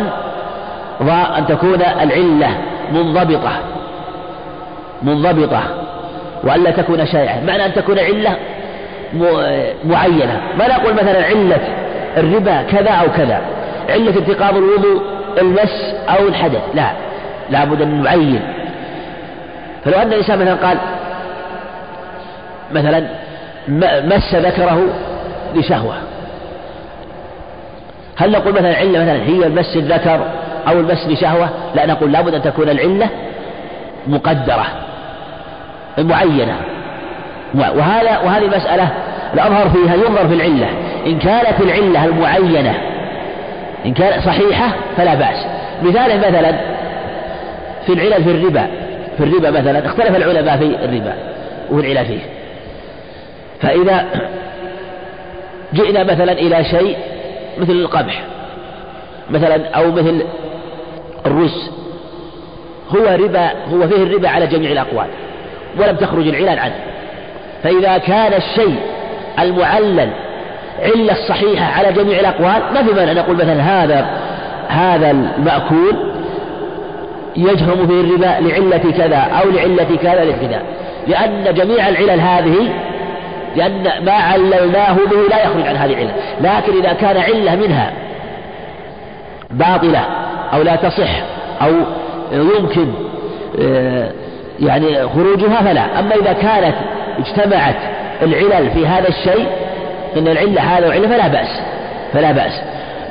أن 1.38 1.46
تكون 1.46 1.82
العلة 2.02 2.48
منضبطة. 2.92 3.52
منضبطة. 5.02 5.62
وألا 6.44 6.70
تكون 6.70 7.06
شائعة. 7.06 7.40
معنى 7.46 7.66
أن 7.66 7.74
تكون 7.74 7.98
علة 7.98 8.36
معينة. 9.84 10.40
ما 10.58 10.68
نقول 10.68 10.94
مثلا 10.94 11.24
علة 11.24 11.60
الربا 12.16 12.62
كذا 12.62 12.90
أو 12.90 13.06
كذا؟ 13.16 13.40
علة 13.88 14.18
انتقاض 14.18 14.56
الوضوء 14.56 15.02
المس 15.40 15.94
أو 16.08 16.28
الحدث. 16.28 16.62
لا. 16.74 16.90
لابد 17.50 17.82
أن 17.82 18.02
نعين 18.02 18.40
فلو 19.84 19.94
أن 19.94 20.12
الإنسان 20.12 20.38
مثلا 20.38 20.54
قال 20.54 20.78
مثلا 22.72 23.06
مس 23.68 24.34
ذكره 24.34 24.80
لشهوة. 25.54 25.94
هل 28.16 28.30
نقول 28.30 28.52
مثلا 28.52 28.76
علة 28.76 29.02
مثلا 29.02 29.22
هي 29.22 29.48
مس 29.48 29.76
الذكر 29.76 30.20
أو 30.68 30.80
المس 30.80 31.06
لشهوة؟ 31.06 31.48
لا 31.74 31.86
نقول 31.86 32.12
لابد 32.12 32.34
أن 32.34 32.42
تكون 32.42 32.68
العلة 32.68 33.08
مقدرة 34.06 34.66
معينة. 35.98 36.56
وهذا 37.54 38.18
وهذه 38.18 38.44
المسألة 38.44 38.88
الأظهر 39.34 39.68
فيها 39.68 39.94
ينظر 39.94 40.28
في 40.28 40.34
العلة. 40.34 40.68
إن 41.06 41.18
كانت 41.18 41.60
العلة 41.60 42.04
المعينة 42.04 42.74
إن 43.86 43.94
كانت 43.94 44.24
صحيحة 44.24 44.68
فلا 44.96 45.14
بأس. 45.14 45.46
مثاله 45.82 46.16
مثلا 46.16 46.52
في 47.86 47.92
العلل 47.92 48.24
في 48.24 48.30
الربا 48.30 48.66
في 49.18 49.24
الربا 49.24 49.50
مثلا 49.50 49.86
اختلف 49.86 50.16
العلماء 50.16 50.56
في 50.56 50.84
الربا 50.84 51.14
وفي 51.70 51.92
العلل 51.92 52.06
فيه. 52.06 52.20
فإذا 53.62 54.06
جئنا 55.74 56.04
مثلا 56.04 56.32
إلى 56.32 56.64
شيء 56.64 56.96
مثل 57.58 57.72
القمح 57.72 58.22
مثلا 59.30 59.68
أو 59.68 59.90
مثل 59.90 60.22
الرز 61.26 61.70
هو 62.90 63.24
ربا 63.24 63.50
هو 63.72 63.88
فيه 63.88 64.02
الربا 64.02 64.28
على 64.28 64.46
جميع 64.46 64.72
الأقوال 64.72 65.06
ولم 65.78 65.96
تخرج 65.96 66.28
العلل 66.28 66.58
عنه. 66.58 66.74
فإذا 67.62 67.98
كان 67.98 68.32
الشيء 68.32 68.76
المعلل 69.38 70.10
علة 70.82 71.14
صحيحة 71.28 71.72
على 71.72 71.92
جميع 71.92 72.20
الأقوال 72.20 72.62
ما 72.74 72.82
في 72.82 72.92
مانع 72.92 73.12
نقول 73.12 73.36
مثلا 73.36 73.60
هذا 73.60 74.06
هذا 74.68 75.10
المأكول 75.10 75.96
يجرم 77.36 77.86
فيه 77.86 78.00
الربا 78.00 78.48
لعلة 78.48 78.92
كذا 78.98 79.16
أو 79.16 79.50
لعلة 79.50 79.96
كذا 80.02 80.24
لكذا 80.24 80.62
لأن 81.08 81.54
جميع 81.54 81.88
العلل 81.88 82.20
هذه 82.20 82.68
لأن 83.56 84.04
ما 84.04 84.12
عللناه 84.12 84.94
به 84.94 85.28
لا 85.30 85.44
يخرج 85.44 85.66
عن 85.66 85.76
هذه 85.76 85.92
العلة. 85.92 86.12
لكن 86.40 86.78
إذا 86.78 86.92
كان 86.92 87.16
علة 87.16 87.56
منها 87.56 87.92
باطلة 89.50 90.00
أو 90.52 90.62
لا 90.62 90.76
تصح 90.76 91.10
أو 91.62 91.72
يمكن 92.32 92.86
آه، 93.62 94.10
يعني 94.60 95.08
خروجها 95.08 95.62
فلا. 95.62 96.00
أما 96.00 96.14
إذا 96.14 96.32
كانت 96.32 96.74
اجتمعت 97.18 97.76
العلل 98.22 98.70
في 98.70 98.86
هذا 98.86 99.08
الشيء 99.08 99.46
إن 100.16 100.28
العلة 100.28 100.60
هذا 100.60 100.88
وعلة 100.88 101.08
فلا 101.08 101.28
بأس. 101.28 101.60
فلا 102.12 102.32
بأس. 102.32 102.60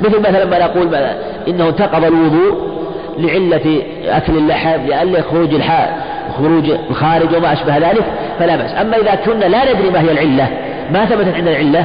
مثل 0.02 0.20
مثلا 0.20 0.44
ما 0.44 0.58
نقول 0.58 0.94
إنه 1.48 1.68
انتقض 1.68 2.04
الوضوء 2.04 2.72
لعلة 3.18 3.82
أكل 4.08 4.36
اللحم 4.36 4.86
لأن 4.86 5.22
خروج 5.30 5.54
الحاء 5.54 6.11
خروج 6.36 6.70
الخارج 6.90 7.36
وما 7.36 7.52
أشبه 7.52 7.78
ذلك 7.78 8.04
فلا 8.38 8.56
بأس. 8.56 8.70
أما 8.80 8.96
إذا 8.96 9.14
كنا 9.14 9.44
لا 9.44 9.72
ندري 9.72 9.90
ما 9.90 10.00
هي 10.00 10.12
العلة 10.12 10.48
ما 10.92 11.04
ثبتت 11.04 11.34
عندنا 11.34 11.50
العلة 11.50 11.84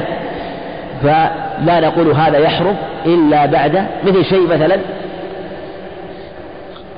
فلا 1.02 1.80
نقول 1.80 2.10
هذا 2.10 2.38
يحرم 2.38 2.76
إلا 3.06 3.46
بعد 3.46 3.86
مثل 4.04 4.24
شيء 4.24 4.46
مثلا 4.46 4.78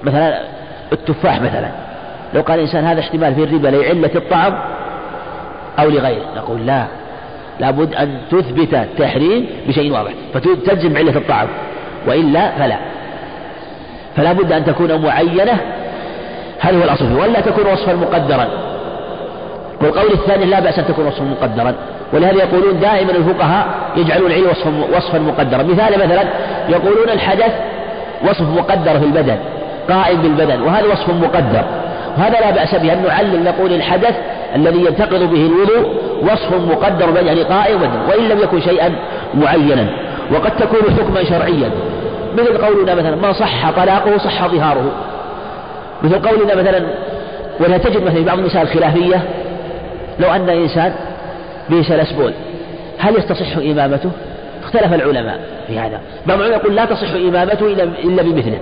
مثلا 0.03 0.41
التفاح 0.93 1.41
مثلا. 1.41 1.69
لو 2.35 2.41
قال 2.41 2.59
الإنسان 2.59 2.85
هذا 2.85 3.01
احتمال 3.01 3.35
في 3.35 3.45
الربا 3.45 3.69
لعلة 3.69 4.11
الطعم 4.15 4.55
أو 5.79 5.89
لغيره 5.89 6.25
نقول 6.37 6.67
لا. 6.67 6.85
لابد 7.61 7.95
أن 7.95 8.19
تثبت 8.31 8.75
التحريم 8.75 9.47
بشيء 9.69 9.93
واضح 9.93 10.13
فتجزم 10.35 10.97
علة 10.97 11.17
الطعم 11.17 11.47
وإلا 12.07 12.51
فلا. 12.51 12.77
فلا 14.17 14.33
بد 14.33 14.53
أن 14.53 14.65
تكون 14.65 15.03
معينة 15.03 15.61
هذا 16.61 16.79
هو 16.79 16.85
الأصل. 16.85 17.13
ولا 17.13 17.41
تكون 17.41 17.73
وصفا 17.73 17.95
مقدرا. 17.95 18.49
والقول 19.83 20.13
الثاني 20.13 20.45
لا 20.45 20.61
بأس 20.61 20.79
أن 20.79 20.87
تكون 20.87 21.07
وصفا 21.07 21.25
مقدرا. 21.25 21.75
ولهذا 22.13 22.37
يقولون 22.37 22.81
دائما 22.81 23.11
الفقهاء 23.11 23.67
يجعلون 23.97 24.31
العلم 24.31 24.47
وصفا, 24.51 24.97
وصفا 24.97 25.19
مقدرا. 25.19 25.63
مثال 25.63 25.93
مثلا 25.99 26.25
يقولون 26.69 27.09
الحدث 27.09 27.53
وصف 28.29 28.49
مقدر 28.59 28.99
في 28.99 29.05
البدن 29.05 29.37
قائم 29.91 30.23
بالبدن 30.23 30.61
وهذا 30.61 30.87
وصف 30.87 31.09
مقدر. 31.09 31.65
وهذا 32.19 32.41
لا 32.41 32.51
بأس 32.51 32.75
به. 32.75 32.93
أن 32.93 33.03
نعلل 33.03 33.45
نقول 33.45 33.73
الحدث 33.73 34.15
الذي 34.55 34.79
ينتقض 34.79 35.23
به 35.23 35.47
الوضوء 35.47 35.95
وصف 36.23 36.53
مقدر 36.71 37.23
يعني 37.27 37.43
قائم 37.43 37.81
وإن 38.09 38.29
لم 38.29 38.39
يكن 38.39 38.61
شيئا 38.61 38.95
معينا. 39.35 39.87
وقد 40.33 40.57
تكون 40.57 40.81
حكما 40.99 41.25
شرعيا. 41.25 41.71
مثل 42.35 42.59
قولنا 42.59 42.95
مثلا 42.95 43.17
ما 43.17 43.33
صح 43.33 43.71
طلاقه 43.71 44.19
صح 44.19 44.47
ظهاره. 44.47 44.91
مثل 46.03 46.29
قولنا 46.29 46.55
مثلا 46.55 46.83
ولا 47.61 47.79
تجد 47.79 48.03
مثلا 48.03 48.25
بعض 48.25 48.39
المسائل 48.39 48.67
الخلافية 48.67 49.23
لو 50.21 50.31
أن 50.31 50.49
إنسان 50.49 50.93
به 51.71 51.83
سلسبول 51.83 52.33
هل 52.99 53.17
يستصح 53.19 53.57
إمامته؟ 53.57 54.11
اختلف 54.63 54.95
العلماء 54.95 55.41
في 55.67 55.79
هذا 55.79 56.01
بعض 56.27 56.39
العلماء 56.39 56.61
يقول 56.61 56.77
لا 56.77 56.85
تصح 56.85 57.15
إمامته 57.15 57.67
إلا 58.05 58.23
بمثله 58.23 58.59